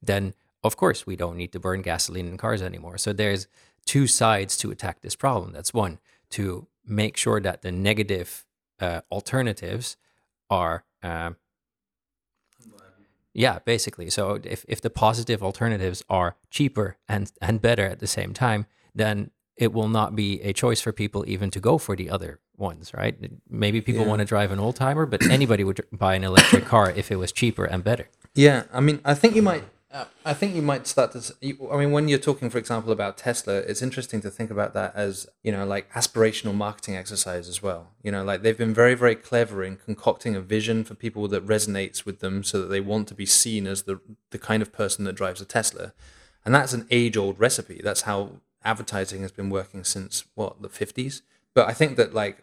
then 0.02 0.34
of 0.62 0.76
course 0.76 1.06
we 1.06 1.16
don't 1.16 1.36
need 1.36 1.52
to 1.52 1.60
burn 1.60 1.80
gasoline 1.80 2.28
in 2.28 2.36
cars 2.36 2.60
anymore. 2.60 2.98
So 2.98 3.14
there's 3.14 3.46
two 3.86 4.06
sides 4.06 4.56
to 4.58 4.70
attack 4.70 5.00
this 5.00 5.16
problem. 5.16 5.52
That's 5.52 5.72
one 5.72 5.98
to 6.30 6.66
make 6.86 7.16
sure 7.16 7.40
that 7.40 7.62
the 7.62 7.72
negative 7.72 8.44
uh, 8.80 9.00
alternatives 9.10 9.96
are 10.50 10.84
um, 11.02 11.36
yeah 13.32 13.58
basically 13.64 14.10
so 14.10 14.38
if, 14.44 14.64
if 14.68 14.80
the 14.80 14.90
positive 14.90 15.42
alternatives 15.42 16.02
are 16.08 16.36
cheaper 16.50 16.96
and 17.08 17.32
and 17.40 17.60
better 17.60 17.84
at 17.84 17.98
the 18.00 18.06
same 18.06 18.32
time 18.32 18.66
then 18.94 19.30
it 19.56 19.72
will 19.72 19.88
not 19.88 20.14
be 20.16 20.40
a 20.42 20.52
choice 20.52 20.80
for 20.80 20.92
people 20.92 21.24
even 21.26 21.50
to 21.50 21.60
go 21.60 21.78
for 21.78 21.96
the 21.96 22.10
other 22.10 22.40
ones 22.56 22.92
right 22.94 23.16
maybe 23.48 23.80
people 23.80 24.02
Yeah. 24.02 24.08
want 24.08 24.20
to 24.20 24.24
drive 24.24 24.50
an 24.52 24.58
old 24.60 24.76
timer 24.76 25.06
but 25.06 25.22
anybody 25.30 25.64
would 25.64 25.80
buy 25.92 26.14
an 26.14 26.24
electric 26.24 26.64
car 26.64 26.90
if 26.90 27.10
it 27.10 27.16
was 27.16 27.32
cheaper 27.32 27.64
and 27.64 27.82
better 27.82 28.08
Yeah, 28.36 28.64
I 28.72 28.80
mean, 28.80 28.98
I 29.04 29.14
think 29.14 29.36
you 29.36 29.42
might. 29.42 29.62
I 30.24 30.34
think 30.34 30.56
you 30.56 30.62
might 30.62 30.88
start 30.88 31.12
to. 31.12 31.34
I 31.70 31.76
mean, 31.76 31.92
when 31.92 32.08
you're 32.08 32.18
talking, 32.18 32.50
for 32.50 32.58
example, 32.58 32.90
about 32.90 33.16
Tesla, 33.16 33.58
it's 33.58 33.80
interesting 33.80 34.20
to 34.22 34.30
think 34.30 34.50
about 34.50 34.74
that 34.74 34.92
as 34.96 35.28
you 35.44 35.52
know, 35.52 35.64
like 35.64 35.92
aspirational 35.92 36.54
marketing 36.54 36.96
exercise 36.96 37.48
as 37.48 37.62
well. 37.62 37.92
You 38.02 38.10
know, 38.10 38.24
like 38.24 38.42
they've 38.42 38.58
been 38.58 38.74
very, 38.74 38.94
very 38.94 39.14
clever 39.14 39.62
in 39.62 39.76
concocting 39.76 40.34
a 40.34 40.40
vision 40.40 40.82
for 40.82 40.94
people 40.94 41.28
that 41.28 41.46
resonates 41.46 42.04
with 42.04 42.18
them, 42.18 42.42
so 42.42 42.60
that 42.60 42.66
they 42.66 42.80
want 42.80 43.06
to 43.08 43.14
be 43.14 43.26
seen 43.26 43.68
as 43.68 43.82
the 43.82 44.00
the 44.30 44.38
kind 44.38 44.62
of 44.62 44.72
person 44.72 45.04
that 45.04 45.12
drives 45.12 45.40
a 45.40 45.44
Tesla, 45.44 45.92
and 46.44 46.52
that's 46.52 46.72
an 46.72 46.88
age-old 46.90 47.38
recipe. 47.38 47.80
That's 47.82 48.02
how 48.02 48.40
advertising 48.64 49.22
has 49.22 49.30
been 49.30 49.50
working 49.50 49.84
since 49.84 50.24
what 50.34 50.60
the 50.60 50.68
fifties. 50.68 51.22
But 51.54 51.68
I 51.68 51.72
think 51.72 51.96
that 51.98 52.12
like 52.12 52.42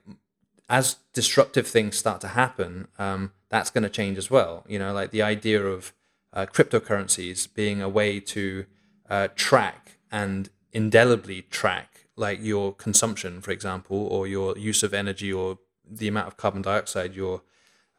as 0.70 0.96
disruptive 1.12 1.68
things 1.68 1.98
start 1.98 2.22
to 2.22 2.30
happen, 2.30 2.88
um, 2.98 3.34
that's 3.50 3.70
going 3.70 3.84
to 3.84 3.90
change 3.90 4.18
as 4.18 4.32
well. 4.32 4.64
You 4.70 4.80
know, 4.80 4.94
like 4.94 5.12
the 5.12 5.22
idea 5.22 5.62
of 5.66 5.92
uh, 6.34 6.46
cryptocurrencies 6.46 7.54
being 7.54 7.82
a 7.82 7.90
way 7.90 8.20
to 8.20 8.66
uh, 9.10 9.28
track 9.36 9.98
and 10.12 10.50
indelibly 10.72 11.44
track 11.44 12.08
like 12.16 12.40
your 12.42 12.74
consumption, 12.74 13.42
for 13.42 13.52
example, 13.52 14.08
or 14.08 14.28
your 14.28 14.58
use 14.58 14.84
of 14.84 14.94
energy 14.94 15.32
or 15.32 15.60
the 15.90 16.08
amount 16.08 16.28
of 16.28 16.38
carbon 16.38 16.62
dioxide 16.62 17.16
you're 17.16 17.42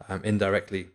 um, 0.09 0.23
indirectly 0.25 0.88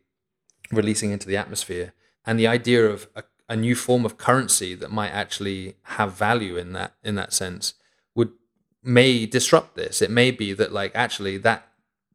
releasing 0.72 1.12
into 1.12 1.28
the 1.28 1.38
atmosphere, 1.38 1.94
and 2.26 2.40
the 2.40 2.48
idea 2.48 2.86
of 2.86 3.08
a, 3.16 3.24
a 3.50 3.56
new 3.56 3.76
form 3.76 4.06
of 4.06 4.18
currency 4.18 4.76
that 4.76 4.92
might 4.92 5.10
actually 5.10 5.76
have 5.84 6.14
value 6.14 6.58
in 6.58 6.74
that 6.74 6.94
in 7.04 7.16
that 7.16 7.34
sense 7.34 7.74
would 8.16 8.32
may 8.84 9.26
disrupt 9.26 9.76
this. 9.76 10.02
It 10.02 10.12
may 10.12 10.32
be 10.32 10.54
that 10.54 10.72
like 10.72 10.92
actually 10.96 11.38
that 11.40 11.68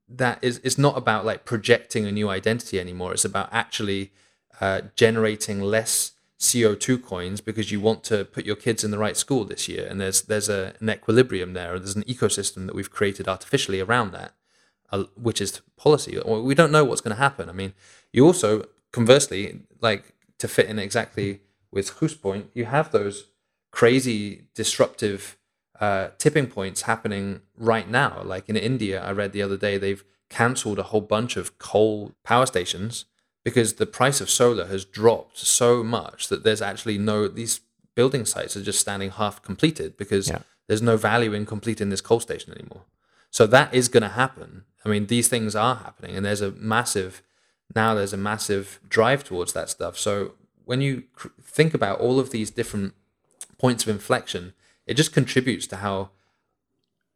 that 0.09 0.39
is 0.43 0.61
it's 0.65 0.79
not 0.79 0.99
about 0.99 1.25
like 1.25 1.45
projecting 1.45 2.07
a 2.07 2.13
new 2.13 2.29
identity 2.29 2.79
anymore. 2.79 3.13
It's 3.13 3.25
about 3.25 3.49
actually 3.53 4.13
uh, 4.63 4.81
generating 4.95 5.61
less 5.61 6.13
CO2 6.39 7.03
coins 7.03 7.41
because 7.41 7.73
you 7.73 7.81
want 7.81 8.05
to 8.05 8.25
put 8.25 8.47
your 8.47 8.55
kids 8.55 8.85
in 8.85 8.93
the 8.93 8.99
right 8.99 9.17
school 9.17 9.45
this 9.45 9.69
year, 9.69 9.85
and 9.89 10.01
there's 10.01 10.23
there's 10.23 10.49
a, 10.49 10.75
an 10.79 10.89
equilibrium 10.89 11.53
there. 11.53 11.77
There's 11.81 11.97
an 11.97 12.05
ecosystem 12.05 12.67
that 12.67 12.75
we've 12.77 12.91
created 12.99 13.27
artificially 13.27 13.81
around 13.81 14.13
that, 14.13 14.35
uh, 14.93 15.05
which 15.21 15.41
is 15.41 15.61
policy. 15.77 16.17
We 16.25 16.55
don't 16.55 16.71
know 16.71 16.85
what's 16.85 17.01
going 17.01 17.17
to 17.17 17.21
happen. 17.21 17.49
I 17.49 17.53
mean, 17.53 17.73
you 18.13 18.25
also 18.25 18.67
conversely 18.93 19.63
like 19.81 20.15
to 20.39 20.47
fit 20.47 20.67
in 20.67 20.79
exactly 20.79 21.41
with 21.73 21.91
Guus' 21.99 22.21
point, 22.21 22.51
you 22.55 22.67
have 22.67 22.93
those 22.93 23.31
crazy 23.73 24.45
disruptive 24.55 25.39
uh, 25.81 26.11
tipping 26.19 26.47
points 26.47 26.83
happening 26.83 27.41
right 27.57 27.91
now. 27.91 28.23
Like 28.23 28.49
in 28.49 28.57
India, 28.57 29.03
I 29.03 29.11
read 29.11 29.33
the 29.33 29.43
other 29.43 29.57
day 29.57 29.77
they've 29.77 30.05
cancelled 30.31 30.79
a 30.79 30.85
whole 30.85 31.01
bunch 31.01 31.37
of 31.37 31.59
coal 31.59 32.13
power 32.23 32.47
stations 32.47 33.07
because 33.45 33.75
the 33.75 33.87
price 33.87 34.21
of 34.21 34.31
solar 34.31 34.67
has 34.67 34.85
dropped 34.85 35.39
so 35.39 35.83
much 35.83 36.29
that 36.29 36.45
there's 36.45 36.63
actually 36.63 36.99
no 36.99 37.29
these 37.29 37.61
building 37.95 38.25
sites 38.25 38.57
are 38.57 38.63
just 38.63 38.81
standing 38.81 39.11
half 39.11 39.43
completed 39.43 39.97
because 39.97 40.29
Yeah. 40.29 40.43
there's 40.67 40.83
no 40.83 40.97
value 40.97 41.33
in 41.35 41.45
completing 41.47 41.91
this 41.91 42.01
coal 42.01 42.21
station 42.21 42.53
anymore. 42.53 42.85
So 43.31 43.47
that 43.47 43.75
is 43.75 43.89
going 43.89 44.03
to 44.03 44.09
happen. 44.11 44.65
I 44.85 44.89
mean, 44.89 45.07
these 45.07 45.29
things 45.29 45.55
are 45.55 45.77
happening, 45.77 46.17
and 46.17 46.25
there's 46.25 46.41
a 46.41 46.51
massive 46.53 47.23
now 47.75 47.95
there's 47.95 48.13
a 48.13 48.19
massive 48.19 48.81
drive 48.89 49.25
towards 49.25 49.53
that 49.55 49.71
stuff. 49.71 49.99
So 49.99 50.35
when 50.65 50.81
you 50.83 51.05
cr- 51.15 51.29
think 51.43 51.73
about 51.75 52.01
all 52.01 52.21
of 52.21 52.31
these 52.31 52.51
different 52.51 52.95
points 53.59 53.83
of 53.85 53.89
inflection, 53.89 54.53
it 54.87 54.95
just 54.95 55.13
contributes 55.15 55.67
to 55.69 55.77
how 55.77 56.11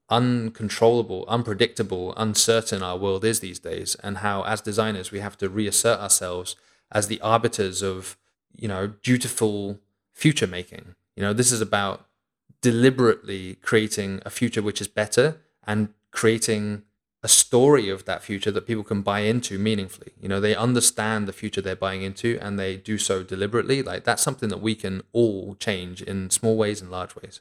uncontrollable, 0.09 1.25
unpredictable, 1.29 2.15
uncertain 2.17 2.83
our 2.83 2.97
world 2.97 3.25
is 3.25 3.41
these 3.41 3.59
days, 3.59 3.97
and 4.03 4.19
how 4.19 4.43
as 4.45 4.61
designers 4.61 5.11
we 5.11 5.21
have 5.21 5.37
to 5.39 5.49
reassert 5.49 6.01
ourselves 6.01 6.57
as 6.93 7.09
the 7.09 7.21
arbiters 7.21 7.83
of 7.83 8.17
you 8.55 8.69
know 8.69 8.89
dutiful 9.03 9.81
future 10.13 10.47
making. 10.47 10.95
You 11.17 11.23
know, 11.23 11.33
this 11.33 11.53
is 11.53 11.61
about 11.61 12.07
deliberately 12.61 13.57
creating 13.57 14.21
a 14.25 14.31
future 14.31 14.63
which 14.63 14.81
is 14.81 14.89
better 14.89 15.39
and 15.67 15.91
creating 16.11 16.83
a 17.23 17.29
story 17.29 17.89
of 17.89 18.05
that 18.05 18.23
future 18.23 18.51
that 18.51 18.67
people 18.67 18.85
can 18.85 19.03
buy 19.03 19.21
into 19.21 19.59
meaningfully. 19.59 20.13
You 20.21 20.29
know, 20.29 20.41
they 20.41 20.55
understand 20.55 21.27
the 21.27 21.33
future 21.33 21.61
they're 21.61 21.75
buying 21.75 22.03
into 22.03 22.39
and 22.41 22.59
they 22.59 22.77
do 22.77 22.99
so 22.99 23.23
deliberately. 23.23 23.83
Like 23.83 24.05
that's 24.05 24.23
something 24.23 24.49
that 24.49 24.61
we 24.61 24.75
can 24.75 25.03
all 25.13 25.57
change 25.57 26.03
in 26.03 26.31
small 26.31 26.57
ways 26.57 26.81
and 26.81 26.91
large 26.91 27.17
ways. 27.17 27.41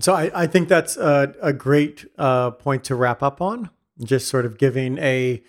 So 0.00 0.14
I, 0.14 0.30
I 0.34 0.46
think 0.46 0.68
that's 0.68 0.96
a, 0.96 1.34
a 1.42 1.52
great 1.52 2.06
uh, 2.18 2.52
point 2.52 2.84
to 2.84 2.94
wrap 2.94 3.22
up 3.22 3.40
on. 3.40 3.70
Just 4.02 4.28
sort 4.28 4.46
of 4.46 4.58
giving 4.58 4.98
a 4.98 5.42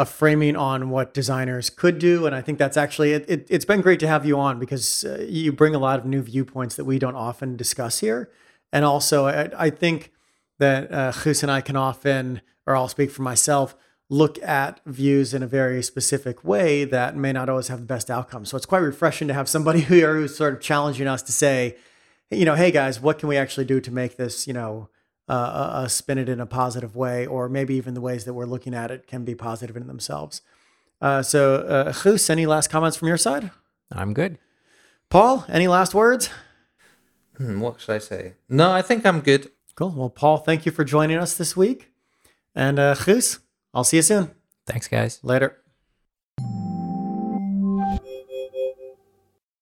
a 0.00 0.06
framing 0.06 0.54
on 0.54 0.90
what 0.90 1.12
designers 1.12 1.70
could 1.70 1.98
do, 1.98 2.24
and 2.24 2.32
I 2.32 2.40
think 2.40 2.58
that's 2.58 2.76
actually 2.76 3.12
it, 3.12 3.24
it, 3.28 3.46
it's 3.50 3.64
been 3.64 3.80
great 3.80 3.98
to 4.00 4.06
have 4.06 4.24
you 4.24 4.38
on 4.38 4.60
because 4.60 5.04
uh, 5.04 5.26
you 5.28 5.52
bring 5.52 5.74
a 5.74 5.78
lot 5.78 5.98
of 5.98 6.04
new 6.04 6.22
viewpoints 6.22 6.76
that 6.76 6.84
we 6.84 7.00
don't 7.00 7.16
often 7.16 7.56
discuss 7.56 7.98
here, 7.98 8.30
and 8.72 8.84
also 8.84 9.26
I, 9.26 9.50
I 9.58 9.70
think 9.70 10.12
that 10.58 10.92
uh, 10.92 11.10
Guus 11.10 11.42
and 11.42 11.50
I 11.50 11.60
can 11.60 11.74
often, 11.74 12.42
or 12.64 12.76
I'll 12.76 12.88
speak 12.88 13.10
for 13.10 13.22
myself, 13.22 13.74
look 14.08 14.40
at 14.42 14.80
views 14.86 15.34
in 15.34 15.42
a 15.42 15.46
very 15.46 15.82
specific 15.82 16.44
way 16.44 16.84
that 16.84 17.16
may 17.16 17.32
not 17.32 17.48
always 17.48 17.68
have 17.68 17.80
the 17.80 17.86
best 17.86 18.08
outcome. 18.08 18.44
So 18.44 18.56
it's 18.56 18.66
quite 18.66 18.78
refreshing 18.78 19.28
to 19.28 19.34
have 19.34 19.48
somebody 19.48 19.80
here 19.94 20.14
who's 20.14 20.36
sort 20.36 20.54
of 20.54 20.60
challenging 20.60 21.08
us 21.08 21.22
to 21.22 21.32
say, 21.32 21.76
you 22.30 22.44
know, 22.44 22.54
hey 22.54 22.70
guys, 22.70 23.00
what 23.00 23.18
can 23.18 23.28
we 23.28 23.36
actually 23.36 23.64
do 23.64 23.80
to 23.80 23.90
make 23.90 24.16
this, 24.16 24.46
you 24.46 24.52
know, 24.52 24.88
uh, 25.28 25.32
uh, 25.32 25.70
uh, 25.82 25.88
spin 25.88 26.16
it 26.18 26.28
in 26.28 26.40
a 26.40 26.46
positive 26.46 26.96
way, 26.96 27.26
or 27.26 27.48
maybe 27.48 27.74
even 27.74 27.94
the 27.94 28.00
ways 28.00 28.24
that 28.24 28.32
we're 28.34 28.46
looking 28.46 28.74
at 28.74 28.90
it 28.90 29.06
can 29.06 29.24
be 29.24 29.34
positive 29.34 29.76
in 29.76 29.86
themselves. 29.86 30.40
Uh, 31.00 31.22
so, 31.22 31.56
uh, 31.56 31.92
Guus, 31.92 32.30
any 32.30 32.46
last 32.46 32.70
comments 32.70 32.96
from 32.96 33.08
your 33.08 33.18
side? 33.18 33.50
i'm 33.92 34.12
good 34.12 34.38
Paul, 35.10 35.46
any 35.48 35.68
last 35.68 35.94
words? 35.94 36.28
Hmm, 37.36 37.60
what 37.60 37.80
should 37.80 37.94
I 37.94 37.98
say? 37.98 38.34
No, 38.48 38.70
I 38.72 38.82
think 38.82 39.06
I'm 39.06 39.20
good. 39.20 39.50
Cool. 39.74 39.90
Well, 39.90 40.10
Paul, 40.10 40.38
thank 40.38 40.66
you 40.66 40.72
for 40.72 40.84
joining 40.84 41.16
us 41.18 41.34
this 41.36 41.56
week. 41.56 41.90
And 42.54 42.78
uh, 42.78 42.94
Guus, 42.94 43.38
I'll 43.72 43.84
see 43.84 43.96
you 43.98 44.02
soon. 44.02 44.30
thanks 44.66 44.88
guys 44.88 45.20
Later. 45.22 45.56